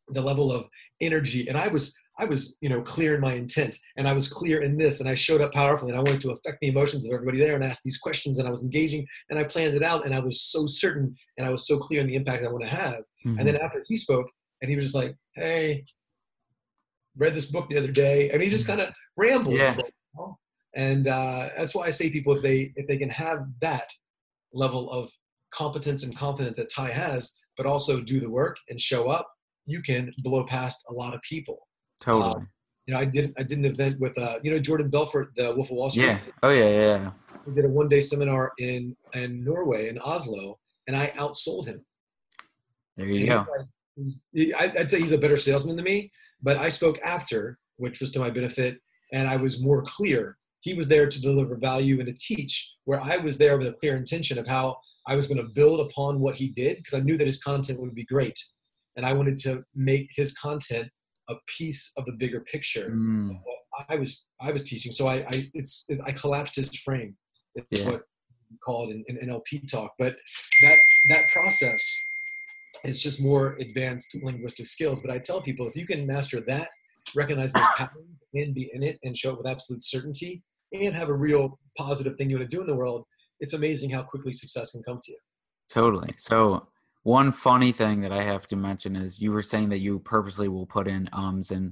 [0.10, 0.70] The level of
[1.02, 4.28] energy, and I was, I was, you know, clear in my intent, and I was
[4.28, 7.06] clear in this, and I showed up powerfully, and I wanted to affect the emotions
[7.06, 9.84] of everybody there, and ask these questions, and I was engaging, and I planned it
[9.84, 12.48] out, and I was so certain, and I was so clear in the impact I
[12.48, 13.04] want to have.
[13.26, 13.38] Mhm.
[13.38, 14.28] And then after he spoke,
[14.62, 15.86] and he was just like, "Hey,
[17.16, 19.56] read this book the other day," and he just kind of rambled.
[19.56, 19.74] Yeah.
[19.74, 20.40] for a while.
[20.74, 23.90] And uh, that's why I say people if they if they can have that
[24.54, 25.12] level of
[25.52, 29.28] competence and confidence that Tai has, but also do the work and show up,
[29.66, 31.67] you can blow past a lot of people.
[32.00, 32.46] Totally.
[32.86, 35.54] You know, I did I did an event with uh, you know Jordan Belfort, the
[35.56, 36.06] Wolf of Wall Street.
[36.06, 36.20] yeah.
[36.44, 36.70] Oh yeah.
[36.70, 37.12] Yeah.
[37.46, 41.84] We did a one day seminar in in Norway in Oslo, and I outsold him.
[42.96, 43.38] There you he's go.
[43.38, 46.12] like- I'd say he's a better salesman than me,
[46.44, 48.78] but I spoke after, which was to my benefit,
[49.12, 50.38] and I was more clear.
[50.62, 53.74] He was there to deliver value and to teach, where I was there with a
[53.74, 54.78] clear intention of how
[55.08, 57.80] I was going to build upon what he did because I knew that his content
[57.82, 58.38] would be great,
[58.96, 60.90] and I wanted to make his content
[61.30, 62.90] a piece of the bigger picture.
[62.92, 67.16] Mm, What I was I was teaching, so I, I it's I collapsed his frame.
[67.56, 67.92] It's Yeah.
[67.92, 68.02] what
[68.50, 70.16] we call it in, in NLP talk, but
[70.64, 70.78] that
[71.10, 71.84] that process
[72.84, 75.02] is just more advanced linguistic skills.
[75.02, 76.70] But I tell people if you can master that,
[77.16, 81.10] recognize those patterns, and be in it, and show it with absolute certainty, and have
[81.10, 83.06] a real positive thing you want to do in the world,
[83.40, 85.18] it's amazing how quickly success can come to you.
[85.70, 86.14] totally.
[86.18, 86.68] So
[87.08, 90.50] one funny thing that I have to mention is you were saying that you purposely
[90.50, 91.72] will put in ums and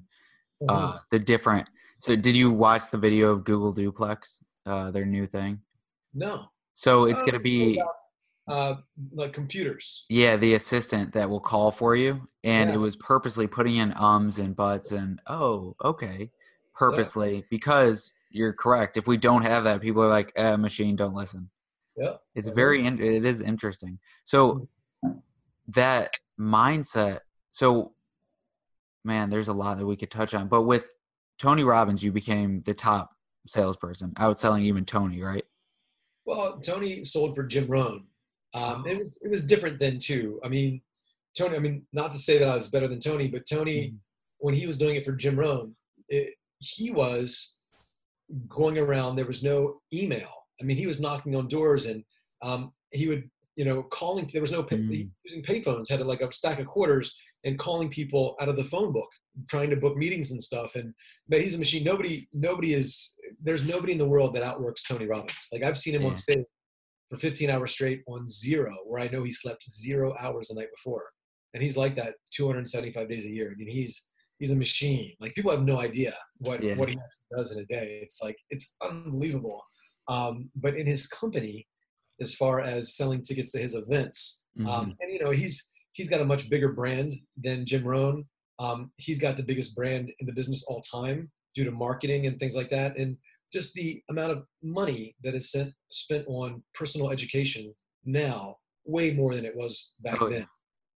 [0.70, 1.68] uh, the different.
[2.00, 5.60] So did you watch the video of Google Duplex, uh, their new thing?
[6.14, 7.82] no, So it's Oh, gonna be
[8.48, 8.76] uh,
[9.12, 10.06] like computers.
[10.08, 12.76] yeah the assistant that will call for you, and Yeah.
[12.76, 16.32] it was purposely putting in ums and buts and oh okay,
[16.74, 18.96] purposely because you're correct.
[18.96, 21.50] If we don't have that, people are like, eh, machine, don't listen.
[21.98, 24.00] Yeah, It's very in- it is interesting.
[24.24, 24.70] So
[25.70, 27.20] that mindset.
[27.52, 27.94] So
[29.04, 30.48] man, there's a lot that we could touch on.
[30.48, 30.84] But with
[31.38, 33.12] Tony Robbins, you became the top
[33.48, 35.44] salesperson, outselling even Tony, right?
[36.26, 38.06] Well, Tony sold for Jim Rohn.
[38.56, 40.40] Um, it was it was different then too.
[40.44, 40.82] I mean,
[41.38, 41.56] Tony.
[41.56, 43.98] I mean, not to say that I was better than Tony, but Tony, Mhm.
[44.38, 45.76] when he was doing it for Jim Rohn,
[46.10, 47.58] it, he was
[48.48, 49.16] going around.
[49.16, 50.30] There was no email.
[50.60, 52.04] I mean, he was knocking on doors and
[52.42, 54.30] um, he would, you know, calling.
[54.32, 55.10] There was no pay, Mm.
[55.24, 55.90] using payphones.
[55.90, 59.10] Had like a stack of quarters and calling people out of the phone book,
[59.50, 60.76] trying to book meetings and stuff.
[60.76, 60.94] And
[61.28, 61.84] but he's a machine.
[61.84, 63.14] Nobody, nobody is.
[63.42, 65.48] There's nobody in the world that outworks Tony Robbins.
[65.54, 66.10] Like I've seen him Yeah.
[66.10, 66.46] on stage
[67.10, 70.70] for 15 hours straight on zero, where I know he slept zero hours the night
[70.76, 71.04] before,
[71.54, 73.52] and he's like that 275 days a year.
[73.52, 75.14] I mean, he's he's a machine.
[75.22, 76.76] Like people have no idea what Yeah.
[76.76, 76.98] what he
[77.32, 78.00] does in a day.
[78.04, 79.62] It's like it's unbelievable.
[80.08, 81.68] Um, but in his company,
[82.22, 84.68] as far as selling tickets to his events, Mhm.
[84.68, 88.26] um, and you know he's he's got a much bigger brand than Jim Rohn.
[88.60, 92.40] Um, he's got the biggest brand in the business all time due to marketing and
[92.40, 93.18] things like that, and
[93.54, 99.36] just the amount of money that is sent, spent on personal education now, way more
[99.36, 100.40] than it was back Oh, yeah.
[100.40, 100.48] then.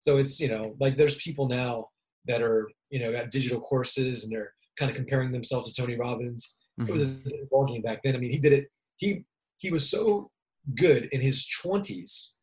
[0.06, 1.90] So it's you know like there's people now
[2.26, 5.96] that are you know got digital courses and they're kind of comparing themselves to Tony
[5.98, 6.58] Robbins.
[6.80, 7.24] It was a Mhm.
[7.26, 8.16] different ballgame back then.
[8.16, 8.68] I mean, he did it.
[8.98, 9.26] He
[9.58, 10.32] he was so
[10.76, 12.36] good in his twenties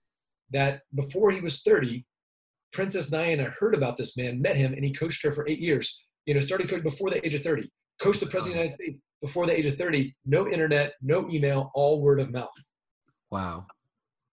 [0.51, 2.07] that before he was thirty,
[2.73, 6.05] Princess Diana heard about this man, met him, and he coached her for eight years.
[6.27, 7.71] You know, started coaching before the age of thirty.
[8.01, 10.15] Coached the president of the United States before the age of thirty.
[10.25, 12.51] No internet, no email, all word of mouth.
[13.31, 13.67] wow.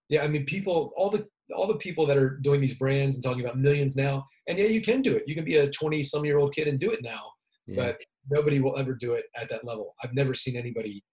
[0.10, 1.26] Yeah, I mean, people, all the
[1.56, 4.66] all the people that are doing these brands and talking about millions now, and yeah,
[4.66, 5.24] you can do it.
[5.28, 7.32] You can be a twenty some year old kid and do it now,
[7.68, 7.76] Yeah.
[7.78, 7.98] but
[8.30, 9.96] nobody will ever do it at that level.
[10.04, 11.04] I've never seen anybody.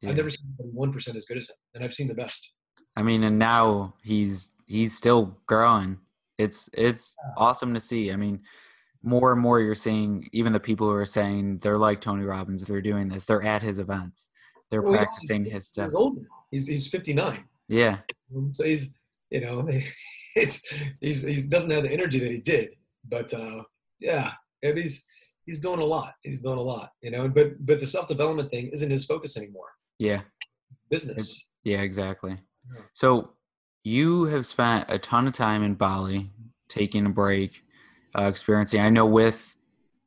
[0.00, 0.10] Yeah.
[0.10, 2.52] I've never seen one percent as good as him, and I've seen the best.
[2.96, 5.98] I mean, and now he's he's still growing.
[6.38, 8.12] It's it's awesome to see.
[8.12, 8.40] I mean,
[9.02, 12.64] more and more you're seeing even the people who are saying they're like Tony Robbins,
[12.64, 14.30] they're doing this, they're at his events,
[14.70, 16.18] they're Well, he's practicing his He's old.
[16.50, 17.44] He's he's fifty nine.
[17.68, 17.98] Yeah,
[18.52, 18.94] So he's,
[19.30, 19.66] you know,
[20.36, 20.62] it's
[21.00, 22.70] he's he doesn't have the energy that he did.
[23.08, 23.62] But uh,
[24.00, 24.32] yeah,
[24.62, 25.06] and he's
[25.46, 26.14] he's doing a lot.
[26.22, 27.28] He's doing a lot, you know.
[27.28, 29.68] But but the self development thing isn't his focus anymore.
[29.98, 30.22] Yeah.
[30.90, 31.46] Business.
[31.64, 32.38] Yeah, exactly.
[32.72, 32.80] Yeah.
[32.92, 33.30] So
[33.82, 36.30] you have spent a ton of time in Bali,
[36.68, 37.62] taking a break,
[38.18, 38.80] uh, experiencing.
[38.80, 39.54] I know with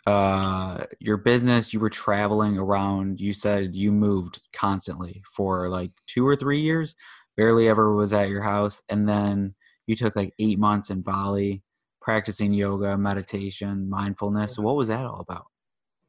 [0.05, 3.21] uh, your business, you were traveling around.
[3.21, 6.95] You said you moved constantly for like two or three years.
[7.37, 9.55] Barely ever was at your house, and then
[9.87, 11.63] you took like eight months in Bali,
[12.01, 14.59] practicing yoga, meditation, mindfulness.
[14.59, 15.45] What was that all about?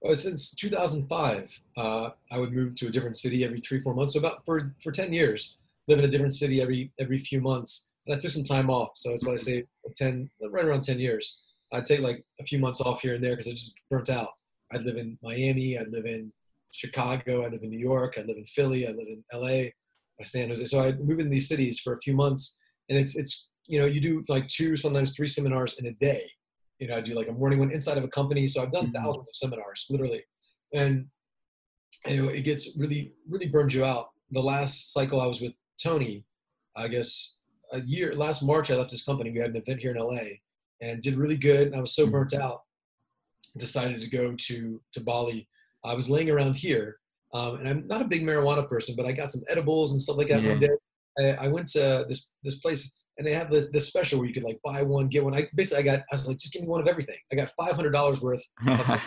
[0.01, 4.14] Well, since 2005, uh, I would move to a different city every three, four months.
[4.14, 7.90] So about for for 10 years, live in a different city every every few months.
[8.07, 10.98] And I took some time off, so that's why I say 10, right around 10
[10.98, 11.42] years.
[11.72, 14.30] I'd take like a few months off here and there because I just burnt out.
[14.72, 16.32] I'd live in Miami, I'd live in
[16.72, 19.70] Chicago, I live in New York, I live in Philly, I live in LA,
[20.24, 20.64] San Jose.
[20.64, 23.86] So I'd move in these cities for a few months, and it's it's you know
[23.86, 26.22] you do like two, sometimes three seminars in a day.
[26.81, 28.47] You know, I do like a morning one inside of a company.
[28.47, 28.95] So I've done Mhm.
[28.95, 30.24] thousands of seminars, literally,
[30.72, 31.09] and
[32.09, 34.11] you know it gets really really burns you out.
[34.31, 35.53] The last cycle I was with
[35.83, 36.24] Tony,
[36.74, 37.41] I guess
[37.72, 39.31] a year last March I left his company.
[39.31, 40.41] We had an event here in LA
[40.81, 41.66] and did really good.
[41.68, 42.12] And I was so Mhm.
[42.12, 42.62] burnt out,
[43.59, 45.49] decided to go to to Bali.
[45.85, 46.99] I was laying around here,
[47.35, 50.16] um, and I'm not a big marijuana person, but I got some edibles and stuff
[50.16, 50.49] like that Yeah.
[50.49, 50.76] one day.
[51.18, 54.32] I, I went to this this place, and they have this, this special where you
[54.32, 55.34] could like buy one get one.
[55.34, 57.18] I basically I got I was like just give me one of everything.
[57.30, 58.98] I got five hundred dollars worth of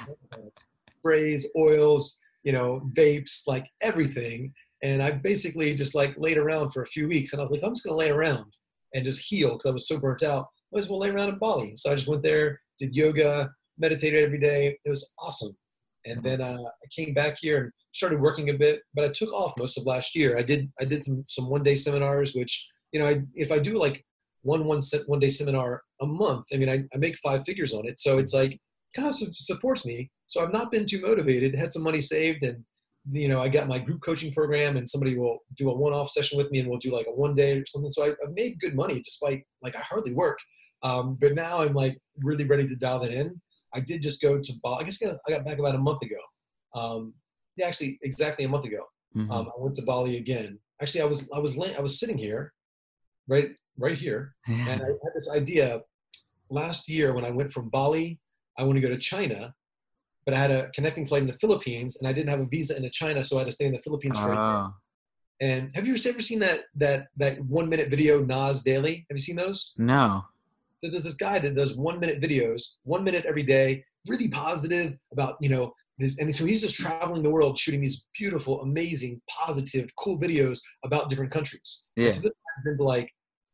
[1.00, 4.54] sprays, oils, you know, vapes, like everything.
[4.84, 7.62] And I basically just like laid around for a few weeks, and I was like,
[7.64, 8.54] I'm just gonna lay around
[8.94, 10.46] and just heal because I was so burnt out.
[10.72, 13.50] I was well lay around in Bali, so I just went there, did yoga,
[13.80, 14.78] meditated every day.
[14.86, 15.58] It was awesome.
[16.06, 19.34] And then uh, I came back here and started working a bit, but I took
[19.34, 20.38] off most of last year.
[20.38, 22.64] I did I did some some one day seminars, which
[22.94, 24.06] you know I, if I do like
[24.44, 27.74] one one se- one day seminar a month, I mean I, I make five figures
[27.74, 28.58] on it, so it's like
[28.96, 30.12] kind of supports me.
[30.28, 31.56] So I've not been too motivated.
[31.56, 32.64] Had some money saved, and
[33.12, 36.10] you know I got my group coaching program, and somebody will do a one off
[36.10, 37.92] session with me, and we'll do like a one day or something.
[37.92, 40.38] So I, I've made good money despite like I hardly work.
[40.84, 43.42] Um, but now I'm like really ready to dial that in.
[43.74, 44.84] I did just go to Bali.
[44.84, 46.20] I guess I got, back about a month ago.
[46.76, 47.14] Um,
[47.56, 48.84] yeah, actually, exactly a month ago.
[49.16, 49.32] Mhm.
[49.32, 50.60] Um, I went to Bali again.
[50.82, 52.52] Actually, I was I was I was sitting here,
[53.28, 54.70] right right here, Yeah.
[54.70, 55.82] and I had this idea
[56.50, 58.20] last year when I went from Bali.
[58.58, 59.54] I want to go to China,
[60.26, 62.76] but I had a connecting flight in the Philippines, and I didn't have a visa
[62.78, 64.32] into China, so I had to stay in the Philippines for.
[64.32, 64.42] a year.
[64.44, 64.74] Oh,
[65.42, 68.96] And have you ever seen that that that one minute video Nas Daily?
[69.10, 69.74] Have you seen those?
[69.78, 70.24] no.
[70.84, 74.90] So there's this guy that does one minute videos, one minute every day, really positive
[75.14, 79.22] about, you know, this, and so he's just traveling the world shooting these beautiful, amazing,
[79.30, 81.88] positive, cool videos about different countries.
[81.96, 82.12] And Yeah.
[82.12, 83.10] So this guy's been to like,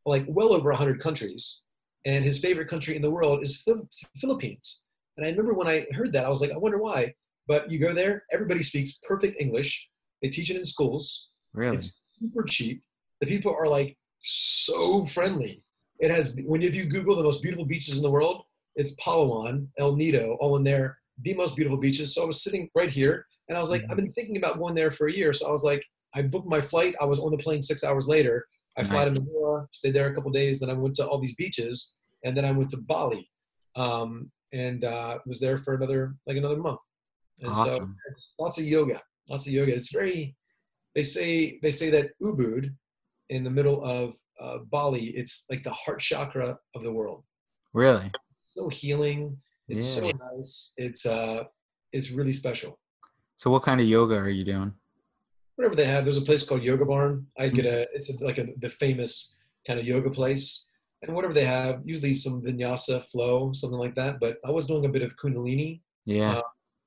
[0.06, 1.62] like well over 100 countries.
[2.06, 3.86] And his favorite country in the world is the
[4.16, 4.86] Philippines.
[5.16, 7.14] And I remember when I heard that, I was like, I wonder why.
[7.46, 9.88] But you go there, everybody speaks perfect English.
[10.22, 11.76] They teach it in schools Really?
[11.78, 12.82] it's super cheap.
[13.20, 15.64] The people are like so friendly.
[15.98, 18.44] It has when if you Google the most beautiful beaches in the world,
[18.76, 22.14] it's Palawan, El Nido, all in there, the most beautiful beaches.
[22.14, 23.90] So I was sitting right here, and I was like, Mhm.
[23.90, 25.32] I've been thinking about going there for a year.
[25.32, 26.94] So I was like, I booked my flight.
[27.00, 28.46] I was on the plane six hours later.
[28.76, 29.18] I fly to Nice.
[29.20, 30.60] Manila, stayed there a couple days.
[30.60, 31.94] Then I went to all these beaches,
[32.24, 33.28] and then I went to Bali,
[33.76, 36.80] um, and uh, was there for another like another month.
[37.40, 37.96] And so Awesome.
[38.38, 39.74] lots of yoga, lots of yoga.
[39.74, 40.36] It's very.
[40.94, 42.74] They say they say that Ubud,
[43.28, 47.24] in the middle of uh, Bali, it's like the heart chakra of the world.
[47.72, 48.10] Really?
[48.32, 49.38] So healing.
[49.70, 50.72] It's so nice.
[50.76, 51.44] It's uh,
[51.92, 52.78] it's really special.
[53.36, 54.72] So what kind of yoga are you doing?
[55.56, 57.26] Whatever they have, there's a place called Yoga Barn.
[57.38, 57.88] I get a.
[57.94, 59.34] It's a, like a, the famous
[59.66, 60.70] kind of yoga place,
[61.02, 64.20] and whatever they have, usually some vinyasa flow, something like that.
[64.20, 65.80] But I was doing a bit of Kundalini.
[66.04, 66.38] Yeah.
[66.38, 66.42] Uh,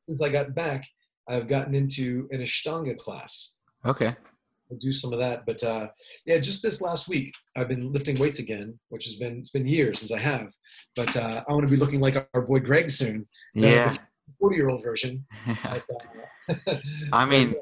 [0.09, 0.85] Since I got back,
[1.27, 3.57] I've gotten into an Ashtanga class.
[3.85, 4.15] okay.
[4.73, 5.45] I'll do some of that.
[5.45, 5.87] But uh,
[6.25, 9.67] yeah, just this last week, I've been lifting weights again, which has been it's been
[9.67, 10.51] years since I have.
[10.95, 13.95] But uh, I want to be looking like our boy Greg soon, Yeah.
[14.39, 15.25] forty year old version.
[15.63, 15.83] But,
[16.67, 16.75] uh,
[17.13, 17.55] I mean,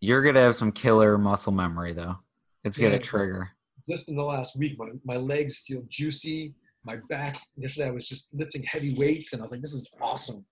[0.00, 2.16] you're gonna have some killer muscle memory though.
[2.64, 3.50] It's gonna trigger.
[3.88, 6.54] just in the last week, my my legs feel juicy.
[6.84, 7.36] My back.
[7.56, 10.44] Yesterday, I was just lifting heavy weights, and I was like, "This is awesome."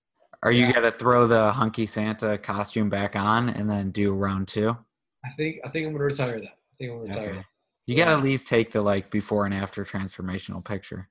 [0.45, 0.73] Are you Yeah.
[0.73, 4.77] gonna throw the hunky Santa costume back on and then do round two?
[5.25, 6.49] I think I think I'm gonna retire that.
[6.49, 7.37] I think I'm gonna retire Okay.
[7.39, 7.47] that.
[7.87, 11.09] You gotta at least take the like before and after transformational picture.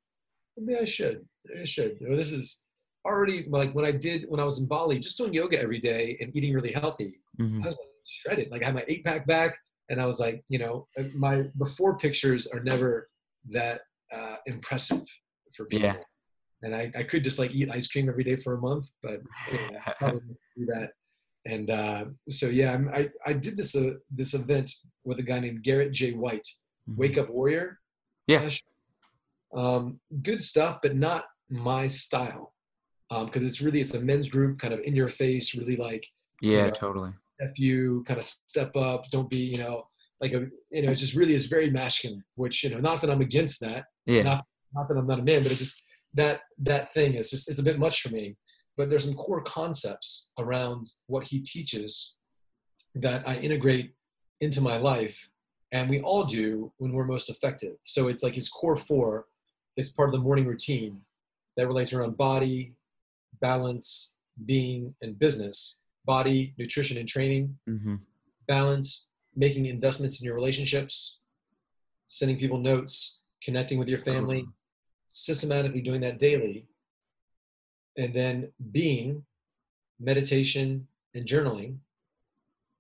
[0.58, 1.26] Maybe I should.
[1.46, 1.98] Maybe I should.
[2.00, 2.66] You know, this is
[3.06, 6.18] already like when I did when I was in Bali, just doing yoga every day
[6.22, 7.20] and eating really healthy.
[7.40, 7.64] Mhm.
[7.64, 8.52] I was like shredded.
[8.52, 9.58] Like I had my eight pack back,
[9.90, 13.10] and I was like, you know, my before pictures are never
[13.52, 13.82] that
[14.14, 15.04] uh, impressive
[15.54, 15.88] for people.
[15.88, 15.98] Yeah.
[16.62, 19.22] And I, I could just like eat ice cream every day for a month, but
[19.50, 20.92] anyway, I probably wouldn't do that.
[21.50, 24.68] And uh, so yeah, I I did this uh, this event
[25.04, 26.14] with a guy named Garrett J.
[26.14, 26.48] White,
[26.96, 27.80] Wake Up Warrior.
[28.28, 28.48] Yeah.
[29.54, 32.54] Um, good stuff, but not my style.
[33.10, 36.06] Because it's really it's a men's group, kind of in your face, really like
[36.42, 36.70] Yeah, Yeah.
[36.72, 37.14] totally.
[37.40, 39.88] if you kind of step up, don't be you know
[40.22, 40.42] like a
[40.76, 42.24] you know it just really is very masculine.
[42.36, 44.22] Which you know not that I'm against that, Yeah.
[44.30, 44.46] not
[44.76, 45.82] not that I'm not a man, but it just
[46.14, 48.38] that that thing is just it's a bit much for me.
[48.80, 52.16] But there's some core concepts around what he teaches
[52.96, 53.94] that I integrate
[54.40, 55.30] into my life,
[55.74, 57.76] and we all do when we're most effective.
[57.84, 59.26] So it's like his core four.
[59.76, 61.02] It's part of the morning routine
[61.58, 62.76] that relates around body,
[63.42, 64.16] balance,
[64.46, 65.82] being, and business.
[66.06, 67.96] Body, nutrition, and training hmm
[68.48, 71.20] balance, making investments in your relationships,
[72.08, 74.48] sending people notes, connecting with your family,
[75.10, 76.66] systematically doing that daily,
[78.00, 79.26] and then being,
[80.00, 81.78] meditation, and journaling,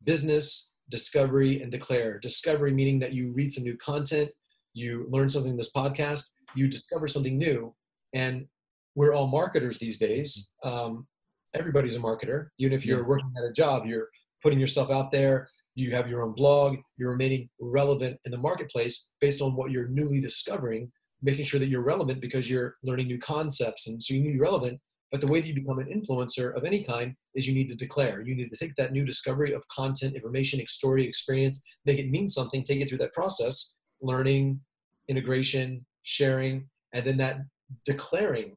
[0.06, 2.18] business, discovery, and declare.
[2.20, 4.32] Discovery meaning that you read some new content,
[4.74, 7.76] you learn something in this podcast, you discover something new,
[8.14, 8.48] and
[8.96, 10.54] we're all marketers these days.
[10.64, 11.06] Um,
[11.54, 12.48] everybody's a marketer.
[12.58, 14.08] Even if you're working at a job, you're
[14.42, 15.50] putting yourself out there.
[15.76, 16.78] You have your own blog.
[16.98, 20.92] You're remaining relevant in the marketplace based on what you're newly discovering,
[21.22, 23.88] making sure that you're relevant because you're learning new concepts.
[23.88, 24.80] And so you need to be relevant.
[25.12, 27.76] But the way that you become an influencer of any kind is you need to
[27.76, 28.22] declare.
[28.22, 32.28] You need to take that new discovery of content, information, story, experience, make it mean
[32.28, 34.60] something, take it through that process, learning,
[35.08, 37.40] integration, sharing, and then that
[37.86, 38.56] declaring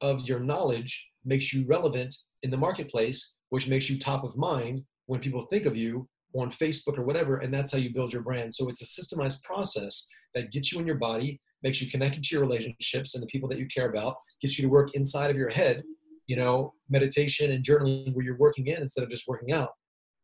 [0.00, 4.82] of your knowledge makes you relevant in the marketplace, which makes you top of mind
[5.06, 8.22] when people think of you on Facebook or whatever, and that's how you build your
[8.22, 8.54] brand.
[8.54, 12.34] So it's a systemized process that gets you in your body, makes you connected to
[12.34, 15.36] your relationships and the people that you care about, gets you to work inside of
[15.36, 15.82] your head,
[16.26, 19.70] you know, meditation and journaling where you're working in instead of just working out,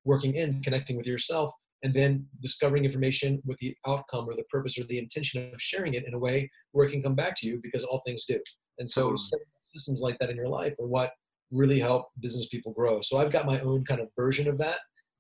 [0.05, 4.78] working in, connecting with yourself, and then discovering information with the outcome or the purpose
[4.78, 7.47] or the intention of sharing it in a way where it can come back to
[7.47, 8.41] you because all things do.
[8.78, 9.14] And so
[9.62, 11.12] systems like that in your life are what
[11.51, 13.01] really help business people grow.
[13.01, 14.78] So I've got my own kind of version of that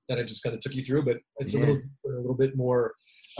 [0.08, 2.56] that I just kind of took you through, but it's a little a little bit
[2.56, 2.92] more,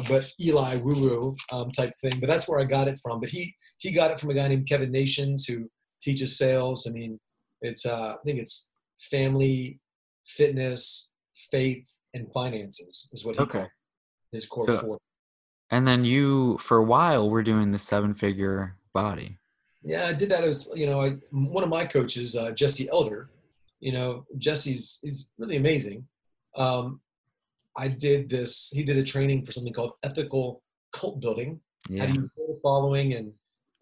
[0.09, 2.19] but Eli woo woo um, type thing.
[2.21, 3.21] But that's where I got it from.
[3.21, 5.69] But he he got it from a guy named Kevin Nations who
[6.03, 6.87] teaches sales.
[6.87, 7.19] I mean,
[7.63, 8.71] it's uh, I think it's
[9.11, 9.81] family,
[10.27, 11.15] fitness,
[11.51, 13.59] faith, and finances is what he Okay.
[13.59, 13.71] called
[14.33, 14.97] his core So- four.
[15.71, 19.37] And then you, for a while, were doing the seven figure body.
[19.83, 23.31] Yeah, I did that as you know, I, one of my coaches, uh, Jesse Elder.
[23.81, 26.09] You know, Jesse's he's really amazing.
[26.57, 27.01] Um,
[27.79, 28.71] I did this.
[28.75, 30.63] He did a training for something called ethical
[30.93, 31.61] cult building.
[31.89, 32.01] Yeah.
[32.01, 32.11] How Yeah.
[32.13, 33.15] do you build a following?
[33.15, 33.33] And,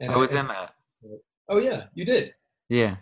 [0.00, 0.74] and I was and- in that.
[1.48, 2.34] Oh yeah, you did.
[2.68, 2.96] Yeah.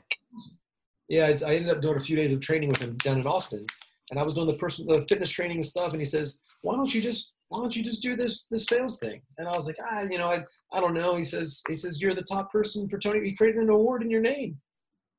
[1.08, 3.26] Yeah, it's, I ended up doing a few days of training with him down in
[3.26, 3.66] Austin,
[4.10, 5.92] and I was doing the person the fitness training and stuff.
[5.92, 8.98] And he says, "Why don't you just Why don't you just do this this sales
[8.98, 10.38] thing?" And I was like, "Ah, you know, I
[10.72, 13.20] I don't know." He says, "He says you're the top person for Tony.
[13.24, 14.60] He created an award in your name."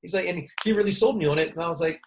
[0.02, 2.00] He's like, and he really sold me on it, and I was like,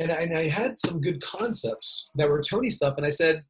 [0.00, 3.42] and I, and I had some good concepts that were Tony stuff, and I said,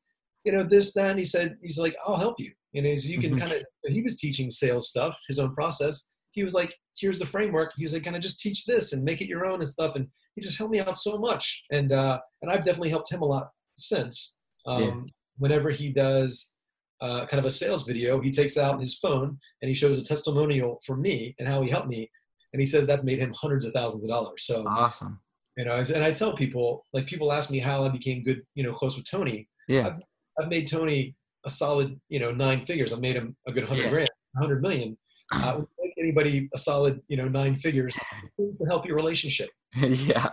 [0.45, 1.11] you know, this that.
[1.11, 3.39] And he said, he's like, "I'll help you." And he's you can Mhm.
[3.39, 6.11] kind of he was teaching sales stuff, his own process.
[6.33, 7.73] He was like, here's the framework.
[7.77, 9.97] He's like, kind of just teach this and make it your own and stuff.
[9.97, 11.63] And he just helped me out so much.
[11.71, 14.39] And uh, and I've definitely helped him a lot since.
[14.67, 15.01] Um, Yeah.
[15.39, 16.57] Whenever he does
[17.01, 20.05] uh, kind of a sales video, he takes out his phone and he shows a
[20.05, 22.09] testimonial for me and how he helped me.
[22.53, 24.45] And he says that's made him hundreds of thousands of dollars.
[24.45, 25.21] So Awesome.
[25.57, 28.63] You know, and I tell people like people ask me how I became good, you
[28.63, 29.49] know, close with Tony.
[29.69, 29.97] Yeah.
[30.41, 32.93] I've made Tony a solid, you know, nine figures.
[32.93, 33.91] I've made him a good hundred Yeah.
[33.91, 34.97] grand, hundred million.
[35.35, 37.99] Uh, make anybody a solid, you know, nine figures,
[38.37, 39.49] it's to help your relationship.
[39.77, 40.29] yeah.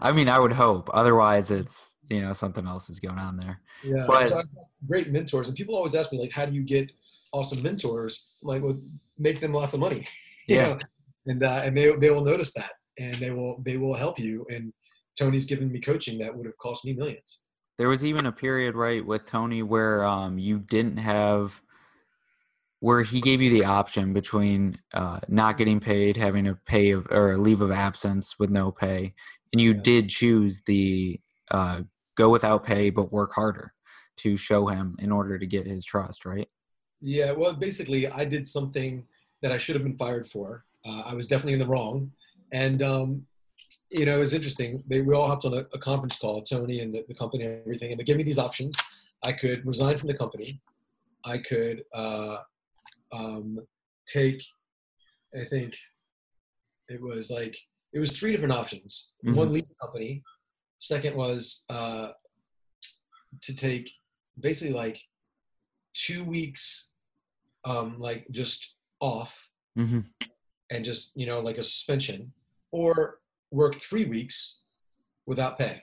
[0.00, 0.88] I mean, I would hope.
[0.94, 3.60] Otherwise, it's, you know, something else is going on there.
[3.82, 4.04] Yeah.
[4.06, 6.62] But- so I've got great mentors, and people always ask me like, how do you
[6.62, 6.88] get
[7.32, 8.28] awesome mentors?
[8.40, 8.80] I'm like, well,
[9.18, 10.06] make them lots of money.
[10.46, 10.68] you Yeah.
[10.68, 10.78] know?
[11.26, 14.46] And uh, and they they will notice that, and they will they will help you.
[14.50, 14.72] And
[15.18, 17.42] Tony's given me coaching that would have cost me millions.
[17.76, 21.60] There was even a period, right, with Tony where um, you didn't have,
[22.80, 27.06] where he gave you the option between uh, not getting paid, having a pay of,
[27.10, 29.14] or a leave of absence with no pay,
[29.52, 29.82] and you Yeah.
[29.82, 31.20] did choose the
[31.50, 31.82] uh,
[32.16, 33.72] go without pay but work harder
[34.18, 36.48] to show him in order to get his trust, right?
[37.00, 39.06] Yeah, well, basically, I did something
[39.40, 40.64] that I should have been fired for.
[40.84, 42.10] Uh, I was definitely in the wrong,
[42.52, 43.26] and um,
[43.90, 44.82] you know, it was interesting.
[44.86, 47.60] They we all hopped on a, a conference call, Tony and the, the company and
[47.60, 48.76] everything, and they gave me these options.
[49.24, 50.60] I could resign from the company.
[51.24, 52.38] I could uh,
[53.12, 53.58] um,
[54.06, 54.42] take,
[55.34, 55.74] I think
[56.88, 57.56] it was like,
[57.92, 59.12] it was three different options.
[59.26, 59.34] Mhm.
[59.34, 60.22] One, leave the company.
[60.78, 62.10] Second was uh,
[63.42, 63.90] to take
[64.38, 65.00] basically like
[65.92, 66.92] two weeks,
[67.64, 70.00] um, like just off hmm
[70.70, 72.32] and just, you know, like a suspension,
[72.72, 73.18] or
[73.50, 74.60] work three weeks
[75.26, 75.82] without pay.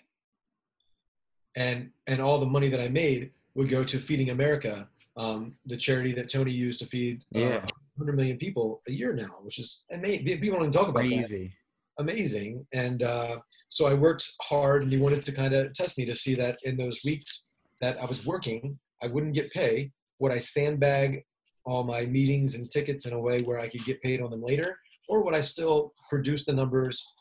[1.55, 5.77] And, and all the money that I made would go to Feeding America, um, the
[5.77, 7.65] charity that Tony used to feed uh, Yeah.
[7.97, 10.25] 100 million people a year now, which is amazing.
[10.25, 11.53] People don't even talk about that Crazy.
[11.97, 12.67] amazing.
[12.73, 16.13] And uh, so I worked hard, and he wanted to kind of test me to
[16.13, 17.47] see that in those weeks
[17.79, 19.91] that I was working, I wouldn't get pay.
[20.19, 21.23] Would I sandbag
[21.65, 24.43] all my meetings and tickets in a way where I could get paid on them
[24.43, 24.77] later,
[25.07, 27.13] or would I still produce the numbers,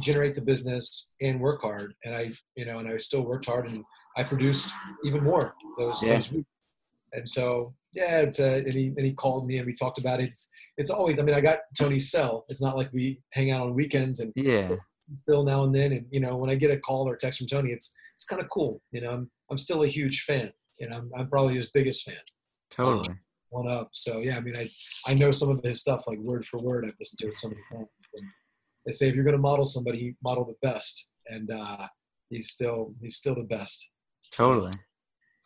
[0.00, 1.94] generate the business, and work hard?
[2.04, 3.84] And I, you know, and I still worked hard, and
[4.16, 4.70] I produced
[5.04, 6.14] even more those, Yeah.
[6.14, 6.48] those weeks.
[7.14, 10.20] And so, yeah, it's uh, and he and he called me and we talked about
[10.20, 10.28] it.
[10.28, 12.44] It's, it's always, I mean, I got Tony's cell.
[12.50, 14.76] It's not like we hang out on weekends and Yeah.
[15.14, 15.92] still now and then.
[15.92, 18.42] And you know, when I get a call or text from Tony, it's it's kind
[18.42, 18.82] of cool.
[18.92, 20.50] You know, I'm I'm still a huge fan.
[20.78, 22.20] You know, I'm, I'm probably his biggest fan.
[22.70, 23.14] Totally.
[23.50, 23.88] One up.
[23.92, 24.68] So yeah, I mean, I
[25.06, 26.84] I know some of his stuff like word for word.
[26.84, 27.88] I've listened to it so many times.
[28.14, 28.26] And
[28.84, 31.08] they say if you're going to model somebody, model the best.
[31.28, 31.86] And uh,
[32.30, 33.90] he's still he's still the best.
[34.30, 34.74] Totally.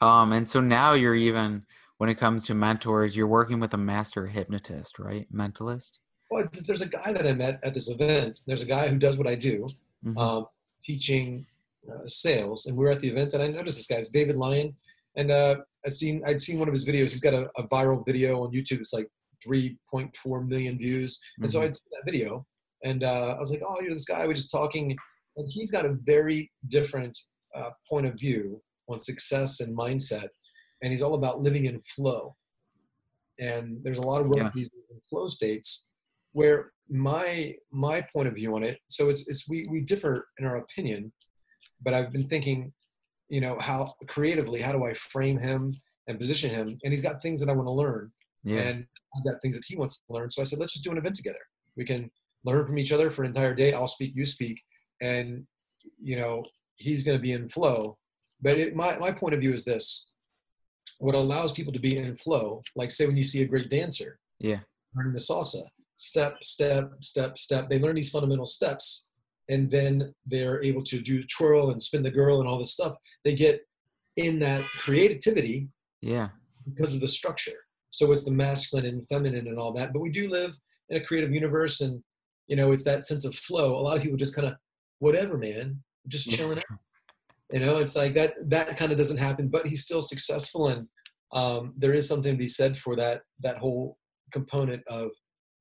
[0.01, 1.63] Um, and so now you're even
[1.99, 5.33] when it comes to mentors, you're working with a master hypnotist, right?
[5.33, 5.99] Mentalist.
[6.31, 8.41] Well, there's a guy that I met at this event.
[8.47, 9.69] There's a guy who does what I do,
[10.05, 10.17] Mhm.
[10.19, 10.47] um,
[10.83, 11.47] teaching
[11.89, 14.37] uh, sales, and we we're at the event, and I noticed this guy is David
[14.37, 14.75] Lyon,
[15.17, 17.11] and uh, I'd seen I'd seen one of his videos.
[17.11, 18.81] He's got a, a viral video on YouTube.
[18.81, 19.09] It's like
[19.47, 21.65] 3.4 million views, and so Mhm.
[21.65, 22.47] I'd seen that video,
[22.85, 24.27] and uh, I was like, oh, you're this guy.
[24.27, 24.97] We're just talking,
[25.37, 27.19] and he's got a very different
[27.55, 30.29] uh, point of view on success and mindset,
[30.83, 32.37] and he's all about living in flow.
[33.39, 34.51] And there's a lot of work Yeah.
[34.55, 35.89] these in flow states
[36.33, 40.45] where my my point of view on it so it's it's we we differ in
[40.47, 41.13] our opinion
[41.83, 42.73] but i've been thinking
[43.33, 45.75] you know how creatively how do i frame him
[46.07, 46.79] and position him?
[46.83, 48.13] And he's got things that i want to learn.
[48.45, 48.61] Yeah.
[48.61, 48.85] and
[49.17, 50.31] i've got things that he wants to learn.
[50.31, 51.45] So i said let's just do an event together.
[51.77, 52.11] We can
[52.45, 53.73] learn from each other for an entire day.
[53.73, 54.61] I'll speak you speak.
[55.01, 55.47] And
[56.01, 56.45] you know
[56.77, 57.97] he's going to be in flow.
[58.41, 60.07] But it, my, my point of view is this.
[60.99, 64.19] What allows people to be in flow like say when you see a great dancer
[64.41, 64.61] yeah.
[64.95, 65.63] learning the salsa
[65.97, 67.71] step step step step.
[67.71, 69.09] They learn these fundamental steps
[69.49, 72.97] and then they're able to do twirl and spin the girl and all this stuff
[73.25, 73.61] they get
[74.17, 75.69] in that creativity
[76.01, 76.29] Yeah.
[76.69, 77.59] because of the structure
[77.91, 80.57] so it's the masculine and feminine and all that but we do live
[80.91, 82.03] in a creative universe and
[82.47, 84.55] you know it's that sense of flow a lot of people just kind of
[84.99, 86.37] whatever man just Yeah.
[86.37, 86.79] chilling out
[87.53, 90.87] you know it's like that that kind of doesn't happen but he's still successful and
[91.35, 93.97] um, there is something to be said for that that whole
[94.33, 95.11] component of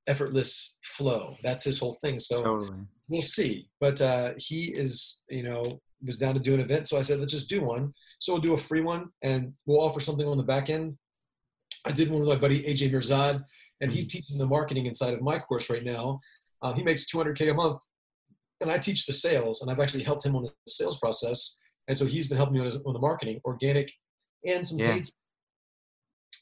[0.08, 2.78] effortless flow that's his whole thing so Totally.
[3.12, 3.68] we'll see.
[3.80, 7.20] But uh, he is, you know, was down to do an event, so I said,
[7.20, 7.94] let's just do one.
[8.20, 10.98] So we'll do a free one, and we'll offer something on the back end.
[11.86, 13.44] I did one with my buddy AJ Mirzad,
[13.82, 16.20] and he's teaching the marketing inside of my course right now.
[16.64, 17.82] Um, he makes 200k a month,
[18.62, 21.60] and I teach the sales, and I've actually helped him on the sales process.
[21.88, 23.92] And so he's been helping me on, his, on the marketing, organic,
[24.46, 24.94] and some Yeah.
[24.94, 25.06] paid,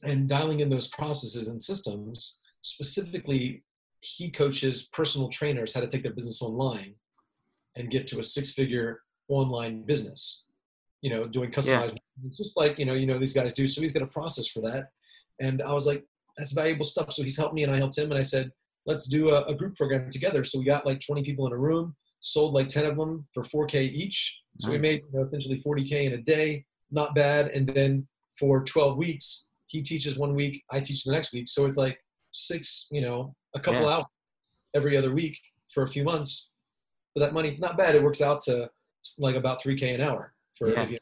[0.04, 2.40] and dialing in those processes and systems.
[2.62, 3.64] Specifically,
[4.02, 6.96] he coaches personal trainers how to take their business online
[7.76, 10.46] and get to a six-figure online business.
[11.02, 11.98] You know, doing customized.
[12.28, 13.68] It's just like you know, you know these guys do.
[13.68, 14.90] So he's got a process for that,
[15.40, 16.04] and I was like,
[16.38, 17.14] that's valuable stuff.
[17.14, 18.52] So he's helped me, and I helped him, and I said,
[18.86, 20.44] let's do a, a group program together.
[20.44, 23.44] So we got like 20 people in a room, sold like 10 of them for
[23.44, 24.40] 4K each.
[24.60, 27.48] So we made you know, essentially 40K in a day, not bad.
[27.50, 28.08] And then
[28.38, 31.48] for 12 weeks, he teaches one week, I teach the next week.
[31.48, 32.00] So it's like
[32.32, 33.96] six, you know, a couple Yeah.
[33.98, 34.06] hours
[34.74, 35.38] every other week
[35.74, 36.52] for a few months
[37.14, 37.58] for that money.
[37.60, 37.96] Not bad.
[37.96, 38.70] It works out to
[39.18, 40.84] like about 3K an hour for Yeah.
[40.84, 40.98] if you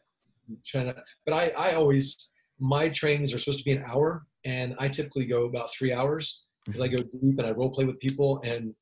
[0.66, 4.76] trying to, but I, I always, my trainings are supposed to be an hour and
[4.80, 8.00] I typically go about three hours because I go deep and I role play with
[8.00, 8.74] people and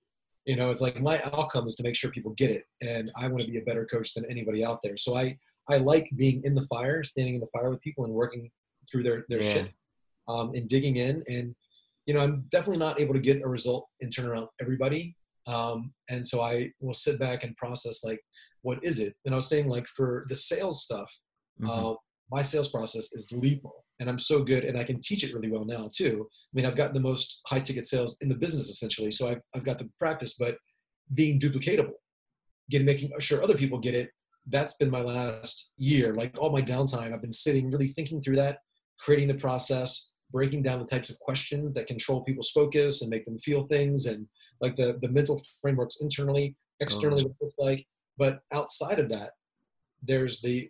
[0.46, 3.28] you know it's like my outcome is to make sure people get it and I
[3.28, 4.96] want to be a better coach than anybody out there.
[4.96, 5.38] So I
[5.68, 8.52] I like being in the fire, standing in the fire with people and working
[8.90, 9.54] through their their Yeah.
[9.54, 9.72] shit
[10.28, 11.56] um, and digging in and
[12.06, 15.16] you know I'm definitely not able to get a result and turn around everybody.
[15.48, 18.20] Um, and so I will sit back and process like
[18.64, 19.14] what is it?
[19.26, 21.12] And I was saying like for the sales stuff
[21.62, 21.70] Mhm.
[21.70, 21.96] uh,
[22.32, 25.50] my sales process is lethal and i'm so good and i can teach it really
[25.50, 26.28] well now too.
[26.30, 29.42] I mean i've gotten the most high ticket sales in the business essentially so i've,
[29.56, 30.58] I've got the practice but
[31.14, 31.94] being duplicatable
[32.70, 34.10] getting making sure other people get it
[34.48, 36.14] that's been my last year.
[36.14, 38.60] Like all my downtime i've been sitting really thinking through that
[39.00, 43.24] creating the process breaking down the types of questions that control people's focus and make
[43.24, 44.28] them feel things and
[44.60, 47.28] like the the mental frameworks internally externally mm.
[47.28, 47.86] what it looks like.
[48.18, 49.32] But outside of that
[50.04, 50.70] there's the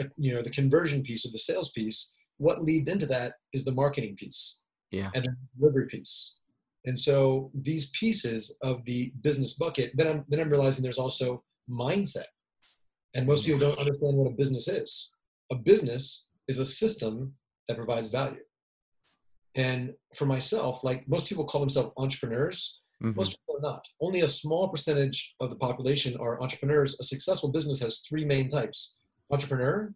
[0.00, 2.14] uh, you know the conversion piece or the sales piece.
[2.38, 5.10] What leads into that is the marketing piece Yeah.
[5.14, 6.38] and the delivery piece.
[6.86, 11.44] And so these pieces of the business bucket then i'm then i'm realizing there's also
[11.68, 12.30] mindset.
[13.14, 13.66] And most people mm.
[13.66, 14.90] don't understand what a business is.
[15.52, 17.34] A business is a system
[17.68, 18.44] that provides value
[19.56, 23.16] and for myself like most people call themselves entrepreneurs Mhm.
[23.16, 23.84] most people are not.
[24.00, 26.98] Only a small percentage of the population are entrepreneurs.
[27.00, 28.98] A successful business has three main types.
[29.32, 29.92] Entrepreneur,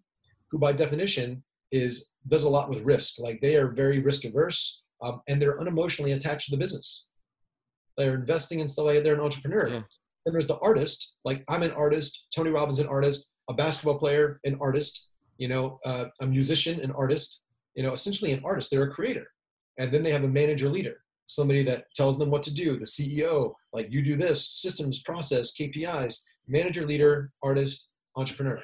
[0.50, 3.18] who by definition is does a lot with risk.
[3.20, 7.06] Like they are very risk averse um, and they're unemotionally attached to the business.
[7.96, 9.02] They're investing in stuff like.
[9.04, 9.68] They're an entrepreneur.
[9.68, 9.82] Yeah.
[10.24, 11.14] Then there's the artist.
[11.24, 12.26] Like I'm an artist.
[12.34, 13.30] Tony Robbins, an artist.
[13.48, 15.09] A basketball player, an artist.
[15.38, 17.42] You know, uh, a musician, an artist.
[17.76, 18.70] You know, essentially an artist.
[18.70, 19.26] They're a creator.
[19.78, 22.86] And then they have a manager leader somebody that tells them what to do, the
[22.86, 28.58] CEO, like you do this, systems, process, KPIs, manager, leader, artist, entrepreneur.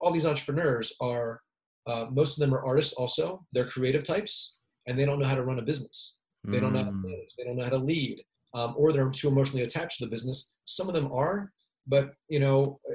[0.00, 1.40] All these entrepreneurs are,
[1.88, 3.44] uh, most of them are artists also.
[3.52, 6.20] They're creative types and they don't know how to run a business.
[6.44, 7.02] They don't know how to Mm.
[7.02, 7.34] manage.
[7.36, 8.24] They don't know how to lead,
[8.54, 10.54] um, or they're too emotionally attached to the business.
[10.66, 11.52] Some of them are,
[11.88, 12.94] but you know, uh,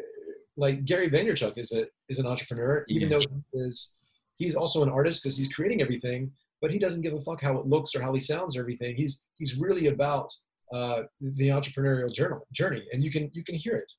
[0.56, 3.18] like Gary Vaynerchuk is a is an entrepreneur, even Yeah.
[3.20, 3.98] though he is
[4.36, 6.32] he's also an artist because he's creating everything
[6.64, 8.96] but he doesn't give a fuck how it looks or how he sounds or everything.
[8.96, 10.34] He's he's really about
[10.74, 13.92] uh, the entrepreneurial journal journey, and you can you can hear it.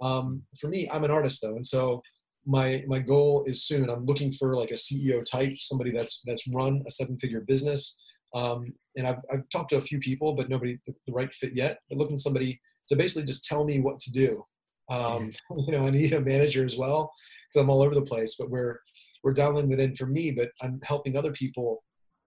[0.00, 2.00] Um, for me, I'm an artist though, and so
[2.46, 3.90] my my goal is soon.
[3.90, 8.00] I'm looking for like a CEO type, somebody that's that's run a seven figure business.
[8.34, 11.80] Um, and I've I've talked to a few people, but nobody the right fit yet.
[11.90, 14.44] I'm looking somebody to basically just tell me what to do.
[14.88, 15.32] Um,
[15.66, 17.12] you know, I need a manager as well
[17.48, 18.36] because I'm all over the place.
[18.38, 18.78] But we're
[19.24, 21.82] we're dialing it in for me, but I'm helping other people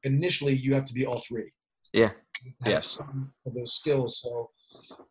[0.06, 1.52] initially you have to be all three.
[1.94, 2.12] Yeah.
[2.66, 3.00] Yes.
[3.46, 4.20] of those skills.
[4.22, 4.50] So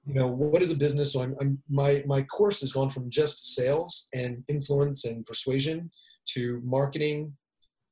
[0.07, 1.13] you know what is a business?
[1.13, 5.91] So I'm, I'm my my course has gone from just sales and influence and persuasion
[6.35, 7.33] to marketing.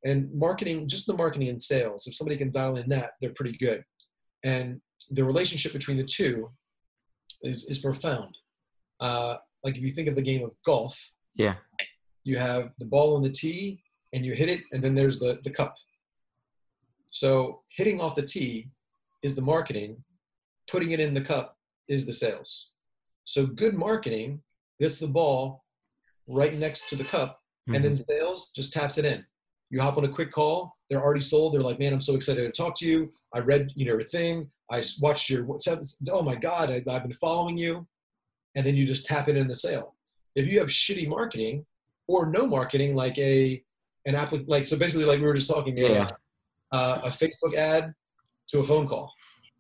[0.05, 3.57] And marketing just the marketing and sales if somebody can dial in that they're pretty
[3.57, 3.83] good.
[4.45, 4.81] And
[5.11, 6.51] the relationship between the two
[7.43, 8.37] is is profound.
[9.01, 10.97] Uh, like if you think of the game of golf
[11.35, 11.55] Yeah.
[12.25, 13.83] you have the ball on the tee
[14.13, 15.75] and you hit it and then there's the, the cup
[17.13, 18.71] so hitting off the tee
[19.23, 20.03] is the marketing
[20.69, 21.57] putting it in the cup
[21.89, 22.73] is the sales.
[23.25, 24.41] So good marketing
[24.81, 25.65] gets the ball
[26.27, 28.13] right next to the cup and then mm-hmm.
[28.13, 29.25] sales just taps it in.
[29.71, 32.43] You hop on a quick call they're already sold they're like man i'm so excited
[32.43, 33.13] to talk to you.
[33.35, 34.51] I read you know your thing.
[34.71, 37.87] I watched your whatsapp oh my god I, i've been following you.
[38.55, 39.95] And then you just tap it in the sale.
[40.35, 41.65] If you have shitty marketing
[42.09, 43.63] or no marketing like a
[44.07, 46.05] an app like so basically like we were just talking Yeah.
[46.05, 46.11] Uh,
[46.73, 47.93] uh, a facebook ad
[48.49, 49.13] to a phone call.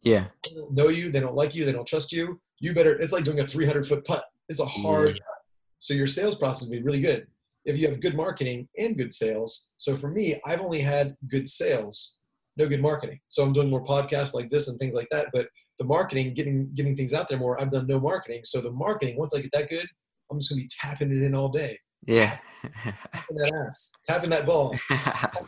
[0.02, 0.26] Yeah.
[0.44, 2.40] they don't know you they don't like you they don't trust you.
[2.60, 4.24] You better it's like doing a 300 foot putt.
[4.48, 5.34] It's a hard Yeah.
[5.80, 7.26] so your sales process will be really good.
[7.64, 11.48] If you have good marketing and good sales so for me i've only had good
[11.48, 12.18] sales
[12.56, 13.20] no good marketing.
[13.28, 15.46] So i'm doing more podcasts like this and things like that but
[15.78, 18.40] the marketing getting getting things out there more i've done no marketing.
[18.44, 19.86] So the marketing once i get that good
[20.30, 21.78] i'm just going to be tapping it in all day.
[22.06, 22.38] Yeah.
[23.12, 23.92] tapping that ass.
[24.08, 24.74] Tapping that ball.
[24.88, 25.46] Tapping.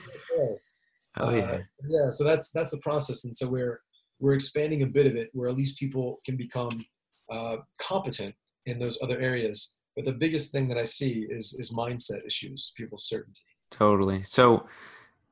[1.21, 1.43] Oh yeah.
[1.43, 1.59] Uh,
[1.89, 3.81] yeah so that's that's the process and so we're
[4.21, 6.85] we're expanding a bit of it where at least people can become
[7.31, 8.35] uh, competent
[8.67, 12.73] in those other areas but the biggest thing that i see is is mindset issues
[12.77, 13.41] people's certainty
[13.71, 14.23] Totally.
[14.23, 14.67] So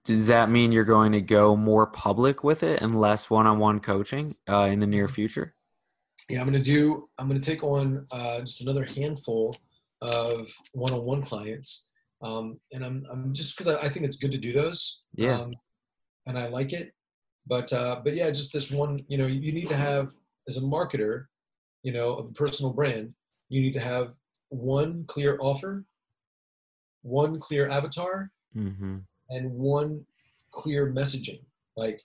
[0.05, 4.35] does that mean you're going to go more public with it and less one-on-one coaching
[4.49, 5.55] uh, in the near future?
[6.29, 9.57] yeah i'm going to do i'm going to take on uh, just another handful
[10.01, 11.91] of one-on-one clients
[12.23, 15.39] um, and i'm, I'm just because I, I think it's good to do those Yeah.
[15.41, 15.53] um,
[16.27, 16.93] and i like it.
[17.47, 20.13] But uh, but yeah just this one you know you need to have
[20.49, 21.27] as a marketer
[21.83, 23.15] you know of a personal brand
[23.49, 24.15] you need to have
[24.49, 25.85] one clear offer
[27.03, 28.99] one clear avatar Mm-hmm.
[29.31, 30.05] and one
[30.51, 31.41] clear messaging.
[31.77, 32.03] Like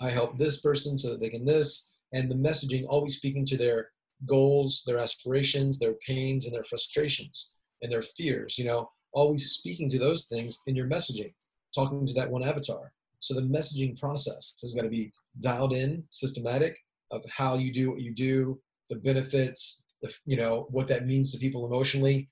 [0.00, 3.58] i help this person so that they can this and the messaging always speaking to
[3.58, 3.90] their
[4.26, 9.90] goals their aspirations their pains and their frustrations and their fears you know always speaking
[9.90, 11.32] to those things in your messaging
[11.74, 16.02] talking to that one avatar so the messaging process is going to be dialed in
[16.10, 16.76] systematic
[17.10, 18.58] of how you do what you do
[18.88, 22.28] the benefits the, you know what that means to people emotionally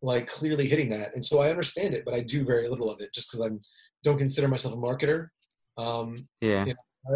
[0.00, 3.00] like clearly hitting that and so i understand it but i do very little of
[3.00, 3.60] it just because i'm
[4.04, 5.28] don't consider myself a marketer
[5.76, 6.64] um, Yeah.
[6.66, 6.72] Yeah.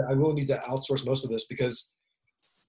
[0.08, 1.92] I, I will need to outsource most of this because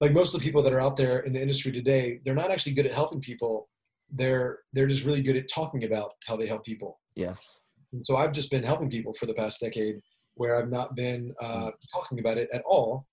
[0.00, 2.50] like most of the people that are out there in the industry today they're not
[2.50, 3.68] actually good at helping people
[4.10, 7.60] they're they're just really good at talking about how they help people Yes.
[7.92, 9.96] and so i've just been helping people for the past decade
[10.34, 13.06] where I've not been uh, talking about it at all,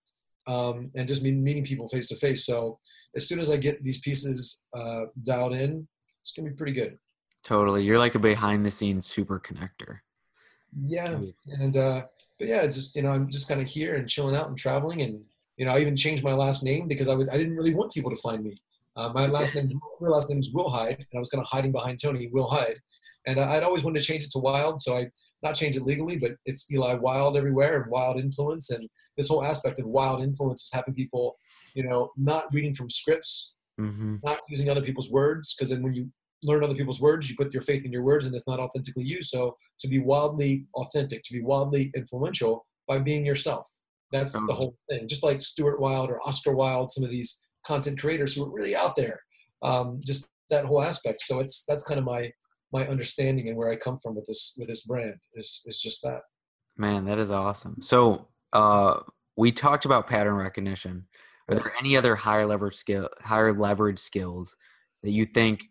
[0.47, 2.45] um, and just meeting people face to face.
[2.45, 2.79] So
[3.15, 5.87] as soon as I get these pieces uh, dialed in,
[6.21, 6.97] it's gonna be pretty good.
[7.43, 7.83] Totally.
[7.83, 9.99] You're like a behind the scenes super connector.
[10.75, 11.19] Yeah,
[11.59, 12.03] and uh,
[12.39, 15.01] but yeah, just you know I'm just kind of here and chilling out and traveling,
[15.01, 15.21] and
[15.57, 17.93] you know I even changed my last name because I was I didn't really want
[17.93, 18.55] people to find me.
[18.95, 21.47] Uh, my last name, my last name is Will Hyde, and I was kind of
[21.47, 22.79] hiding behind Tony Will Hyde,
[23.27, 25.09] and I'd always wanted to change it to Wilde, so I
[25.43, 29.43] not change it legally, but it's Eli Wilde everywhere and Wilde Influence, and this whole
[29.43, 31.37] aspect of Wilde Influence is having people,
[31.73, 34.17] you know, not reading from scripts, Mm-hmm.
[34.23, 36.11] not using other people's words, because then when you
[36.43, 39.03] learn other people's words, you put your faith in your words, and it's not authentically
[39.03, 39.23] you.
[39.23, 43.67] So to be wildly authentic, to be wildly influential by being yourself.
[44.11, 45.07] That's the whole thing.
[45.07, 48.75] Just like Stuart Wilde or Oscar Wilde, some of these content creators who are really
[48.75, 49.21] out there.
[49.63, 51.21] Um, just that whole aspect.
[51.21, 52.31] So it's that's kind of my
[52.71, 56.01] my understanding and where I come from with this with this brand is is just
[56.03, 56.21] that.
[56.77, 57.77] Man, that is awesome.
[57.81, 58.99] So, uh,
[59.35, 61.05] we talked about pattern recognition.
[61.49, 64.55] Are there any other higher leverage skill, higher leverage skills
[65.03, 65.63] that you think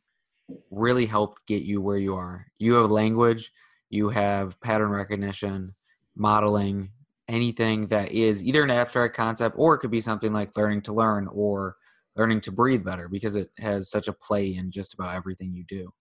[0.70, 2.46] really helped get you where you are?
[2.58, 3.50] You have language,
[3.88, 5.74] you have pattern recognition,
[6.16, 6.90] modeling,
[7.28, 10.92] anything that is either an abstract concept or it could be something like learning to
[10.92, 11.76] learn or
[12.16, 15.64] learning to breathe better because it has such a play in just about everything you
[15.64, 15.92] do.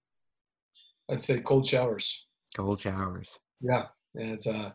[1.10, 2.28] I'd say cold showers.
[2.56, 3.40] Cold showers.
[3.62, 3.86] Yeah,
[4.16, 4.72] and it's uh,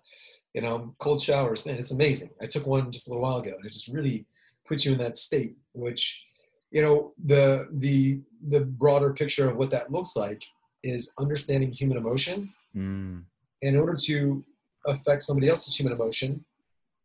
[0.53, 2.31] you know, cold showers, man, it's amazing.
[2.43, 4.27] I took one just a little while ago, and it just really
[4.67, 5.57] puts you in that state.
[5.73, 6.23] Which,
[6.71, 10.45] you know, the the the broader picture of what that looks like
[10.83, 12.53] is understanding human emotion.
[12.77, 13.25] Mm,
[13.63, 14.45] In order to
[14.87, 16.45] affect somebody else's human emotion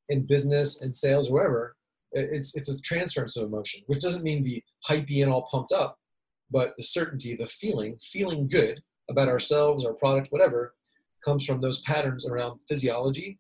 [0.10, 1.76] in business and sales or wherever,
[2.12, 5.98] it's it's a transference of emotion, which doesn't mean be hypey and all pumped up,
[6.52, 10.74] but the certainty, the feeling, feeling good about ourselves, our product, whatever,
[11.24, 13.40] comes from those patterns around physiology.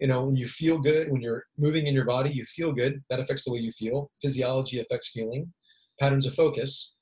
[0.00, 3.02] You know, when you feel good, when you're moving in your body, you feel good.
[3.08, 4.10] That affects the way you feel.
[4.20, 5.52] Physiology affects feeling.
[6.00, 6.96] Patterns of focus.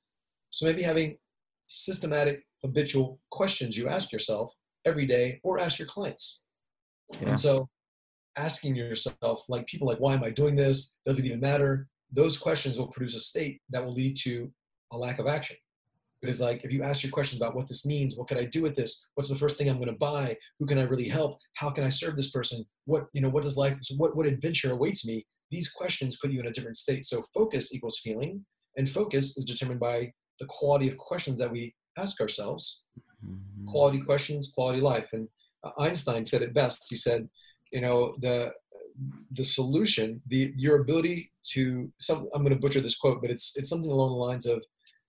[0.51, 1.17] So maybe having
[1.67, 4.53] systematic, habitual questions you ask yourself
[4.85, 6.45] every day or ask your clients.
[7.21, 7.31] Yeah.
[7.31, 7.69] And so
[8.37, 10.99] asking yourself, like people like, why am I doing this?
[11.07, 11.89] Does it even matter?
[12.13, 14.53] Those questions will produce a state that will lead to
[14.93, 15.57] a lack of action.
[16.23, 18.63] Because like if you ask your questions about what this means, what can I do
[18.63, 19.09] with this?
[19.15, 20.37] What's the first thing I'm going to buy?
[20.61, 21.39] Who can I really help?
[21.55, 22.65] How can I serve this person?
[22.85, 23.29] What you know?
[23.29, 23.77] What does life?
[23.97, 25.27] What what adventure awaits me?
[25.51, 27.05] These questions put you in a different state.
[27.05, 28.45] So focus equals feeling,
[28.77, 32.85] and focus is determined by the quality of questions that we ask ourselves
[33.25, 33.67] mhm.
[33.67, 35.09] quality questions, quality life.
[35.13, 35.29] And
[35.65, 36.85] uh, Einstein said it best.
[36.89, 37.29] He said,
[37.73, 38.53] you know, the
[39.33, 43.57] the solution, the your ability to some I'm going to butcher this quote, but it's
[43.57, 44.63] it's something along the lines of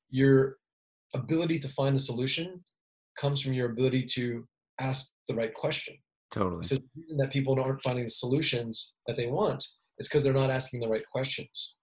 [0.10, 0.58] your
[1.14, 2.64] ability to find the solution
[3.18, 4.48] comes from your ability to
[4.80, 5.96] ask the right question.
[6.32, 6.64] Totally.
[6.64, 9.64] So the reason that people aren't finding the solutions that they want
[10.00, 11.76] is because they're not asking the right questions.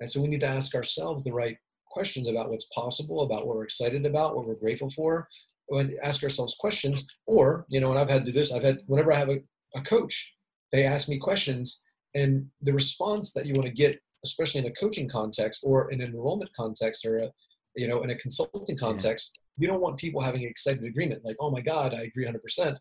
[0.00, 1.56] And so we need to ask ourselves the right
[1.90, 5.28] questions about what's possible, about what we're excited about, what we're grateful for.
[5.70, 8.54] And ask ourselves questions, or you know, and I've had to do this.
[8.54, 9.42] I've had whenever I have a,
[9.76, 10.34] a coach,
[10.72, 11.84] they ask me questions,
[12.14, 16.00] and the response that you want to get, especially in a coaching context or an
[16.00, 17.30] enrollment context, or a,
[17.76, 21.36] you know, in a consulting context, you don't want people having an excited agreement, like,
[21.40, 22.78] "Oh my God, I agree 100 percent."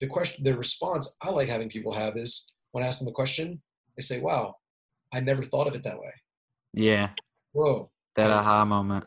[0.00, 3.12] The question, the response I like having people have is when I ask them the
[3.12, 3.62] question,
[3.96, 4.56] they say, "Wow,
[5.12, 6.12] I never thought of it that way."
[6.72, 7.10] Yeah.
[7.52, 8.38] Whoa, That Yeah.
[8.40, 9.06] aha moment.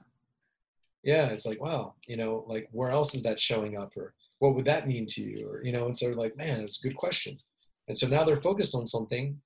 [1.03, 4.55] yeah, it's like, wow, you know, like where else is that showing up, or what
[4.55, 6.97] would that mean to you, or you know, and so like, man, it's a good
[6.97, 7.38] question,
[7.88, 9.41] and so now they're focused on something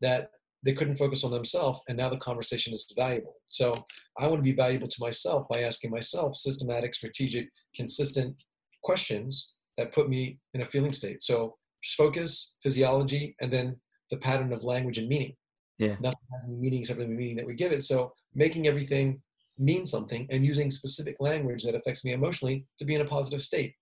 [0.00, 0.30] that
[0.66, 3.34] they couldn't focus on themselves, and now the conversation is valuable.
[3.48, 3.86] So
[4.18, 8.36] I want to be valuable to myself by asking myself systematic, strategic, consistent
[8.82, 11.22] questions that put me in a feeling state.
[11.22, 11.56] So
[11.96, 13.76] focus, physiology, and then
[14.10, 15.34] the pattern of language and meaning.
[15.78, 15.96] Yeah.
[16.00, 17.82] Nothing has any meaning except for the meaning that we give it.
[17.82, 19.22] So making everything
[19.58, 23.42] mean something and using specific language that affects me emotionally to be in a positive
[23.42, 23.74] state.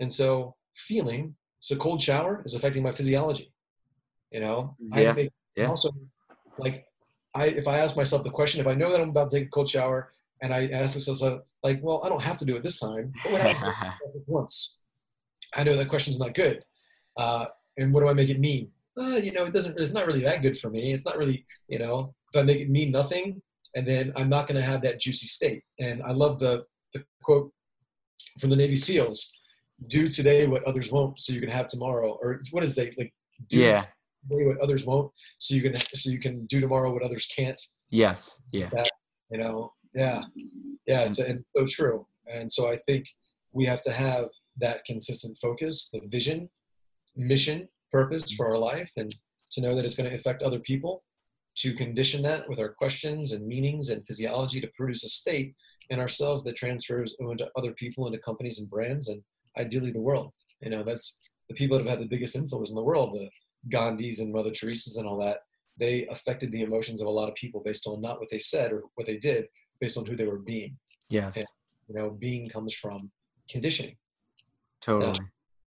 [0.00, 3.52] And so feeling, so cold shower is affecting my physiology.
[4.30, 5.68] You know, Yeah, I make yeah.
[5.68, 5.90] also
[6.62, 6.86] like
[7.34, 9.48] I if I ask myself the question, if I know that I'm about to take
[9.48, 12.62] a cold shower and I ask myself like, well, I don't have to do it
[12.62, 13.12] this time.
[13.22, 13.94] But what I
[14.26, 14.80] once?
[15.54, 16.64] I know that question's not good.
[17.16, 17.46] Uh,
[17.76, 18.70] and what do I make it mean?
[19.00, 19.78] Uh, you know, it doesn't.
[19.80, 20.92] It's not really that good for me.
[20.92, 23.40] It's not really, you know, if I make it mean nothing,
[23.74, 25.62] and then I'm not going to have that juicy state.
[25.80, 27.52] And I love the the quote
[28.38, 29.32] from the Navy SEALs:
[29.86, 33.14] "Do today what others won't, so you can have tomorrow." Or what is they like?
[33.48, 33.80] Do Yeah.
[34.28, 37.60] Today what others won't, so you can so you can do tomorrow what others can't.
[37.90, 38.40] Yes.
[38.52, 38.70] Yeah.
[39.30, 40.22] You know, yeah,
[40.86, 42.06] yeah, so, and so true.
[42.32, 43.06] And so I think
[43.52, 44.26] we have to have
[44.58, 46.48] that consistent focus, the vision,
[47.16, 49.14] mission, purpose for our life and
[49.52, 51.02] to know that it's going to affect other people,
[51.56, 55.54] to condition that with our questions and meanings and physiology to produce a state
[55.90, 59.22] in ourselves that transfers into other people, into companies and brands, and
[59.58, 60.32] ideally the world.
[60.60, 63.28] You know, that's the people that have had the biggest influence in the world, the
[63.70, 65.40] Gandhis and Mother Teresa's and all that.
[65.78, 68.72] They affected the emotions of a lot of people based on not what they said
[68.72, 69.46] or what they did,
[69.80, 70.76] based on who they were being.
[71.08, 71.34] Yes.
[71.36, 71.44] Yeah.
[71.88, 73.10] You know, being comes from
[73.48, 73.96] conditioning
[74.80, 75.18] Totally.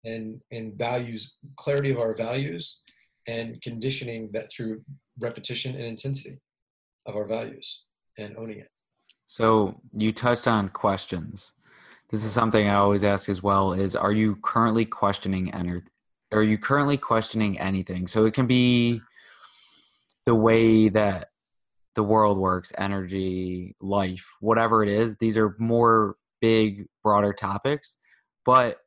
[0.05, 2.83] and and values clarity of our values
[3.27, 4.81] and conditioning that through
[5.19, 6.37] repetition and intensity
[7.05, 7.85] of our values
[8.17, 8.69] and owning it
[9.25, 11.51] So you touched on questions.
[12.09, 15.83] This is something I always ask as well is are you currently questioning ener-
[16.31, 18.07] are you currently questioning anything?
[18.07, 19.01] So it can be
[20.25, 21.29] the way that
[21.95, 25.17] the world works, energy, life, whatever it is.
[25.17, 27.97] These are more big, broader topics,
[28.45, 28.77] but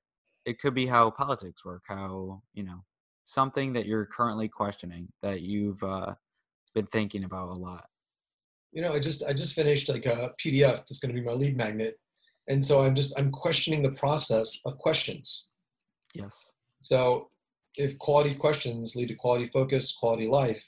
[0.47, 2.85] it could be how politics work, how, you know,
[3.25, 6.15] something that you're currently questioning that you've uh,
[6.75, 7.87] been thinking about a lot.
[8.73, 11.33] you know i just i just finished like a pdf that's going to be my
[11.33, 11.95] lead magnet
[12.49, 15.51] and so i'm just i'm questioning the process of questions
[16.15, 16.53] Yes.
[16.81, 17.31] So,
[17.77, 20.65] if quality questions lead to quality focus, quality life,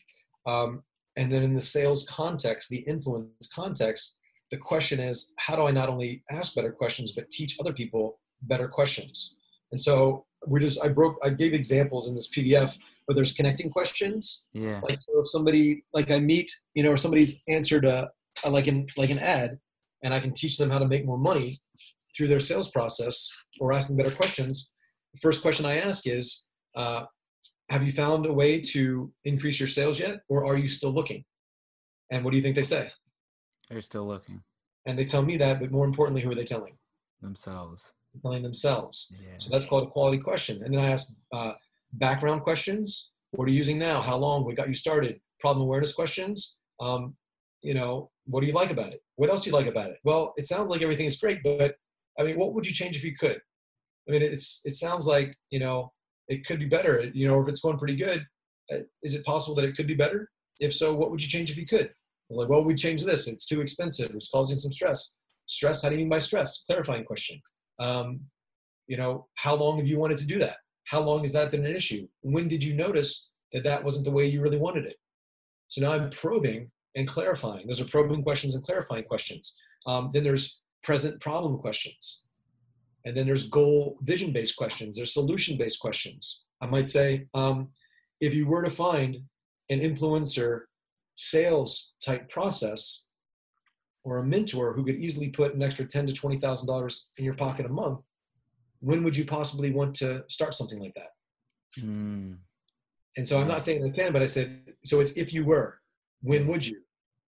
[0.46, 0.82] um,
[1.16, 5.70] and then in the sales context, the influence context, the question is how do I
[5.70, 9.38] not only ask better questions but teach other people better questions?
[9.72, 12.76] And so we just I broke I gave examples in this PDF
[13.06, 14.46] where there's connecting questions.
[14.52, 14.80] Yeah.
[14.80, 18.10] Like so if somebody like I meet you know or somebody's answered a,
[18.44, 19.58] a like an like an ad,
[20.04, 21.60] and I can teach them how to make more money
[22.16, 24.72] through their sales process or asking better questions
[25.16, 26.44] the first question I ask is,
[26.76, 27.06] uh,
[27.68, 31.24] have you found a way to increase your sales yet, or are you still looking?
[32.10, 32.92] And what do you think they say?
[33.68, 34.42] They're still looking
[34.84, 36.78] And they tell me that, but more importantly, who are they telling?
[37.22, 37.92] themselves.
[38.12, 39.16] They're telling themselves.
[39.20, 39.30] Yeah.
[39.38, 40.62] So that's called a quality question.
[40.62, 41.54] And then I ask uh,
[41.94, 43.10] background questions.
[43.32, 44.00] What are you using now?
[44.00, 44.44] How long?
[44.44, 45.18] What got you started?
[45.40, 46.58] Problem awareness questions.
[46.78, 47.16] Um,
[47.62, 49.00] you know, what do you like about it?
[49.16, 49.98] What else do you like about it?
[50.04, 51.74] Well, it sounds like everything is great, but
[52.18, 53.40] I mean, what would you change if you could?
[54.08, 55.92] I mean, it's it sounds like you know
[56.28, 57.10] it could be better.
[57.12, 58.26] You know, if it's going pretty good,
[58.72, 60.30] uh, is it possible that it could be better?
[60.60, 61.92] If so, what would you change if you could?
[62.28, 63.28] Like, well, we change this.
[63.28, 64.10] It's too expensive.
[64.14, 65.14] It's causing some stress.
[65.46, 65.82] Stress.
[65.82, 66.64] How do you mean by stress?
[66.66, 67.40] Clarifying question.
[67.78, 68.20] Um,
[68.88, 70.56] you know, how long have you wanted to do that?
[70.84, 72.08] How long has that been an issue?
[72.22, 74.96] When did you notice that that wasn't the way you really wanted it?
[75.68, 77.66] So now I'm probing and clarifying.
[77.66, 79.56] Those are probing questions and clarifying questions.
[79.86, 82.24] Um, then there's present problem questions.
[83.06, 84.96] And then there's goal vision based questions.
[84.96, 86.44] There's solution based questions.
[86.60, 87.68] I might say, um,
[88.20, 89.16] if you were to find
[89.70, 90.62] an influencer
[91.14, 93.06] sales type process
[94.04, 97.24] or a mentor who could easily put an extra ten to twenty thousand dollars in
[97.24, 98.00] your pocket a month,
[98.80, 101.10] when would you possibly want to start something like that?
[101.80, 102.38] Mm,
[103.16, 105.80] And so I'm not saying they can, but I said, so it's if you were,
[106.22, 106.80] when would you?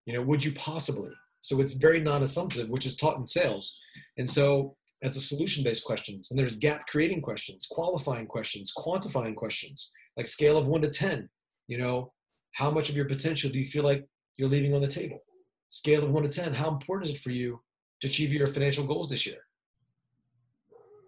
[0.07, 1.13] You know, would you possibly?
[1.43, 3.79] So it's very non-assumptive, which is taught in sales.
[4.17, 6.31] And so that's a solution-based questions.
[6.31, 11.29] And there's gap creating questions, qualifying questions, quantifying questions, like scale of one to 10.
[11.69, 12.13] You know,
[12.53, 14.05] how much of your potential do you feel like
[14.37, 15.21] you're leaving on the table?
[15.71, 17.61] Scale of one to 10, how important is it for you
[18.01, 19.39] to achieve your financial goals this year?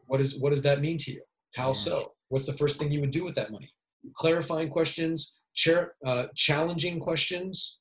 [0.06, 1.22] What is what does that mean to you?
[1.54, 2.12] How so?
[2.28, 3.72] What's the first thing you would do with that money?
[4.14, 7.80] Clarifying questions, chair, uh, challenging questions,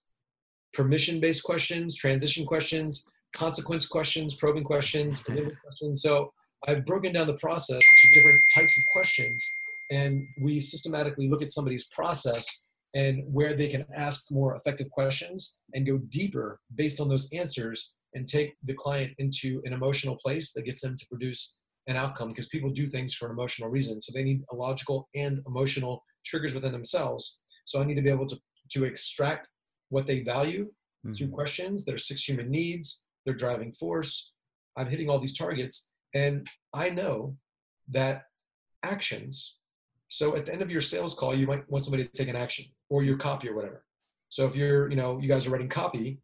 [0.74, 5.24] permission-based questions, transition questions, consequence questions, probing questions,
[5.64, 6.02] questions.
[6.02, 6.32] So
[6.68, 9.44] I've broken down the process to different types of questions,
[9.92, 12.66] and we systematically look at somebody's process
[12.96, 17.96] and where they can ask more effective questions and go deeper based on those answers
[18.16, 21.58] and take the client into an emotional place that gets them to produce
[21.88, 24.02] an outcome because people do things for an emotional reason.
[24.02, 27.42] So they need a logical and emotional triggers within themselves.
[27.66, 28.40] So I need to be able to,
[28.72, 29.50] to extract
[29.90, 30.70] what they value
[31.16, 31.34] through mhm.
[31.34, 34.34] questions, are six human needs, their driving force.
[34.76, 35.92] I'm hitting all these targets.
[36.14, 37.38] And I know
[37.90, 38.24] that
[38.84, 39.58] actions,
[40.08, 42.36] so at the end of your sales call, you might want somebody to take an
[42.36, 43.84] action or your copy or whatever.
[44.30, 46.22] So if you're, you know, you guys are writing copy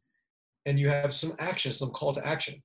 [0.65, 2.63] and you have some action, some call to action,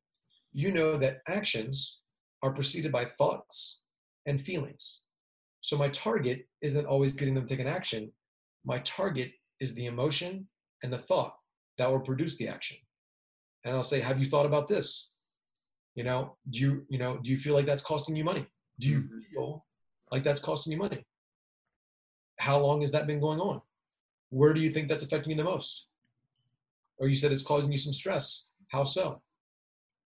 [0.53, 2.01] you know that actions
[2.43, 3.81] are preceded by thoughts
[4.27, 5.01] and feelings.
[5.61, 8.13] So my target isn't always getting them to take an action.
[8.65, 10.49] My target is the emotion
[10.83, 11.35] and the thought
[11.79, 12.79] that will produce the action.
[13.65, 15.11] And I'll say, have you thought about this?
[15.95, 18.47] You know, do you, you know, do you feel like that's costing you money?
[18.79, 19.67] Do you feel
[20.11, 21.05] like that's costing you money?
[22.39, 23.61] How long has that been going on?
[24.31, 25.87] Where do you think that's affecting you the most?
[26.99, 28.49] Or you said it's causing you some stress.
[28.69, 29.21] How so?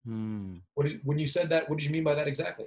[0.06, 2.66] Mm, What did, when you said that, what did you mean by that exactly?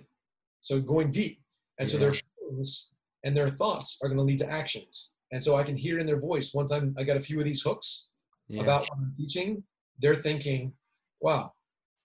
[0.62, 1.42] So going deep.
[1.80, 2.22] And so there are Yeah.
[2.40, 2.92] feelings
[3.24, 5.14] and their thoughts are going to lead to actions.
[5.32, 7.46] And so I can hear in their voice once I'm I got a few of
[7.46, 8.10] these hooks
[8.48, 8.64] Yeah.
[8.64, 9.64] about what I'm teaching,
[10.00, 10.74] they're thinking,
[11.22, 11.54] wow,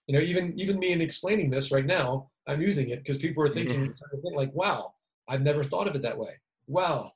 [0.07, 3.43] you know, even even me in explaining this right now, I'm using it because people
[3.43, 3.91] are thinking, Yeah.
[3.91, 4.93] starting to like, wow,
[5.27, 6.39] I've never thought of it that way.
[6.67, 7.11] Wow,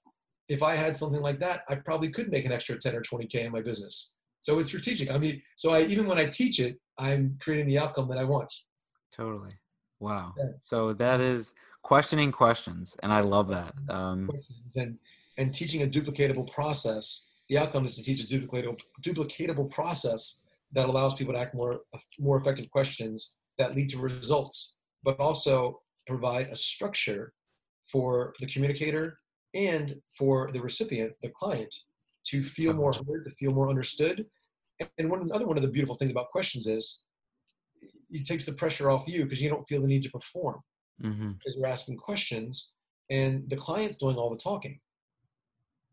[0.50, 3.36] if I had something like that, I probably could make an extra 10 or 20K
[3.46, 4.16] in my business.
[4.42, 5.10] So it's strategic.
[5.12, 8.24] I mean, so I even when I teach it, I'm creating the outcome that I
[8.24, 8.54] want.
[9.12, 9.52] Totally.
[10.00, 10.34] Wow.
[10.38, 10.52] Yeah.
[10.62, 13.74] So that is questioning questions, and I love that.
[13.90, 14.98] Um, questions and
[15.38, 17.28] and teaching a duplicatable process.
[17.50, 21.82] The outcome is to teach a duplicatable duplicatable process that allows people to ask more
[22.20, 27.34] more effective questions that lead to results, but also provide a structure
[27.92, 29.20] for the communicator
[29.54, 31.74] and for the recipient, the client,
[32.26, 34.26] to feel more heard, to feel more understood.
[34.98, 37.04] And one another one of the beautiful things about questions is
[38.12, 40.62] it takes the pressure off you because you don't feel the need to perform
[41.02, 41.38] mhm.
[41.38, 42.74] because you're asking questions
[43.10, 44.80] and the client's doing all the talking.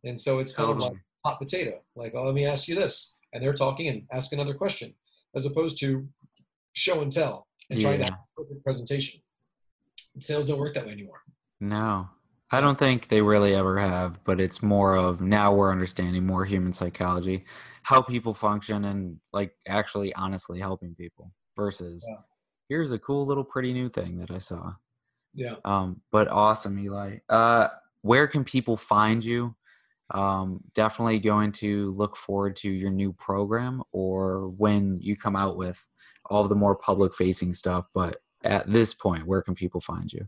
[0.05, 1.81] And so it's kind of like hot potato.
[1.97, 3.19] Like, oh, let me ask you this.
[3.35, 4.95] And they're talking and ask another question,
[5.35, 6.09] as opposed to
[6.73, 9.21] show and tell and trying to have a presentation.
[10.21, 11.21] Sales don't work that way anymore.
[11.61, 12.09] No,
[12.53, 16.45] I don't think they really ever have, but it's more of now we're understanding more
[16.45, 17.45] human psychology,
[17.83, 22.17] how people function, and like actually honestly helping people versus Yeah.
[22.69, 24.75] here's a cool little pretty new thing that I saw.
[25.35, 25.57] Yeah.
[25.65, 27.19] Um, but awesome, Eli.
[27.29, 27.69] Uh,
[28.03, 29.57] where can people find you?
[30.15, 35.57] Um, definitely going to look forward to your new program or when you come out
[35.57, 35.85] with
[36.27, 37.89] all the more public facing stuff.
[37.93, 40.27] But at this point, where can people find you?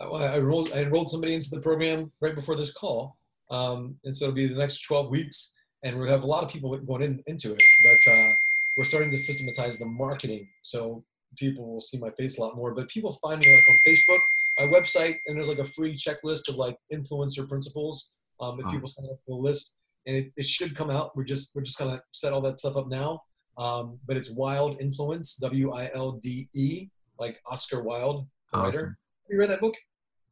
[0.00, 3.16] I, I enrolled I enrolled somebody into the program right before this call,
[3.50, 6.50] um, and so it'll be the next 12 weeks, and we have a lot of
[6.50, 7.62] people going in, into it.
[7.84, 8.30] But uh,
[8.76, 11.04] we're starting to systematize the marketing, so
[11.36, 12.74] people will see my face a lot more.
[12.74, 14.20] But people find me like on Facebook,
[14.58, 18.12] my website, and there's like a free checklist of like influencer principles.
[18.42, 21.16] Um, if people sign up for the list, and it, it should come out.
[21.16, 23.22] We're just we're just gonna set all that stuff up now.
[23.56, 26.88] Um, but it's Wilde Influence, W I L D E,
[27.20, 28.86] like Oscar Wilde, the writer.
[28.86, 28.96] Have
[29.30, 29.74] you read that book?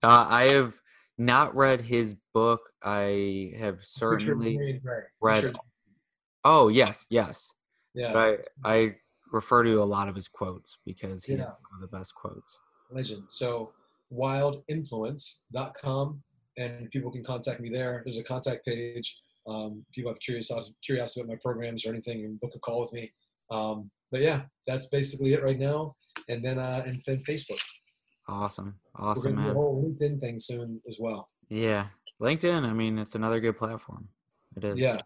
[0.03, 0.75] Uh, I have
[1.19, 2.61] not read his book.
[2.83, 4.83] I have certainly read.
[5.23, 5.57] Picture of-
[6.45, 7.53] Oh yes, yes.
[7.95, 8.97] yeah, But I I
[9.31, 11.51] refer to a lot of his quotes because he has Yeah.
[11.71, 12.59] one of the best quotes.
[12.91, 13.25] legend.
[13.29, 13.73] So
[14.13, 16.23] wildinfluence.com,
[16.57, 18.03] and people can contact me there.
[18.05, 19.21] There's a contact page.
[19.47, 22.93] Um, people have curiosity, curiosity about my programs or anything, and book a call with
[22.93, 23.13] me.
[23.51, 25.97] Um, but yeah, that's basically it right now.
[26.29, 27.61] And then uh, and then Facebook.
[28.29, 29.23] Awesome, awesome.
[29.23, 31.31] We're going to do a whole LinkedIn thing soon as well.
[31.49, 31.87] Yeah,
[32.21, 32.65] LinkedIn.
[32.65, 34.09] I mean, it's another good platform.
[34.57, 34.79] It is.
[34.79, 35.01] Yeah,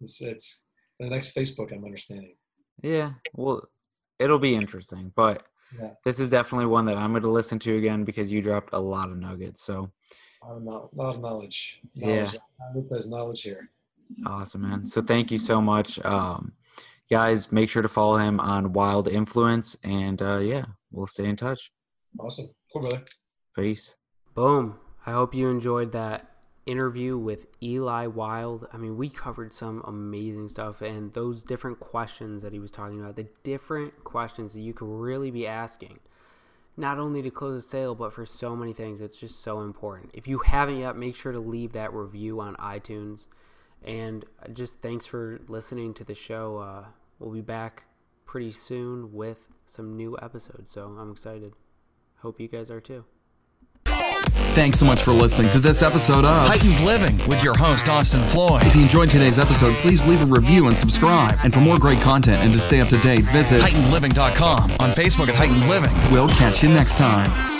[0.00, 0.66] it's it's
[1.00, 1.72] the next Facebook.
[1.72, 2.34] I'm understanding.
[2.82, 3.12] Yeah.
[3.34, 3.68] Well,
[4.18, 5.44] it'll be interesting, but
[5.78, 5.90] Yeah.
[6.04, 8.78] this is definitely one that I'm going to listen to again because you dropped a
[8.80, 9.62] lot of nuggets.
[9.62, 9.90] So
[10.42, 11.80] A lot of, know- lot of knowledge.
[11.94, 12.30] Yeah.
[12.30, 13.70] I hope there's knowledge here.
[14.26, 14.86] awesome, man.
[14.86, 15.98] So thank you so much.
[16.04, 16.52] Um,
[17.10, 21.36] guys, make sure to follow him on Wilde Influence, and uh, yeah, we'll stay in
[21.36, 21.72] touch.
[22.18, 22.46] Awesome.
[22.72, 23.04] Cool, brother.
[23.56, 23.94] Peace.
[24.34, 24.78] Boom.
[25.06, 26.30] I hope you enjoyed that
[26.66, 28.66] interview with Eli Wilde.
[28.72, 33.00] I mean, we covered some amazing stuff and those different questions that he was talking
[33.00, 35.98] about, the different questions that you could really be asking,
[36.78, 39.00] not only to close a sale, but for so many things.
[39.00, 40.10] It's just so important.
[40.14, 43.26] If you haven't yet, make sure to leave that review on iTunes.
[43.84, 46.58] And just thanks for listening to the show.
[46.58, 46.84] Uh,
[47.18, 47.84] we'll be back
[48.26, 50.72] pretty soon with some new episodes.
[50.72, 51.52] So I'm excited.
[52.18, 53.04] Hope you guys are too.
[54.58, 56.48] Thanks so much for listening to this episode of.
[56.48, 58.64] Heightened Living with your host, Austin Floyd.
[58.64, 61.38] If you enjoyed today's episode, please leave a review and subscribe.
[61.44, 63.62] And for more great content and to stay up to date, visit.
[63.62, 64.72] HeightenedLiving.com.
[64.80, 65.92] On Facebook at Heightened Living.
[66.10, 67.57] We'll catch you next time.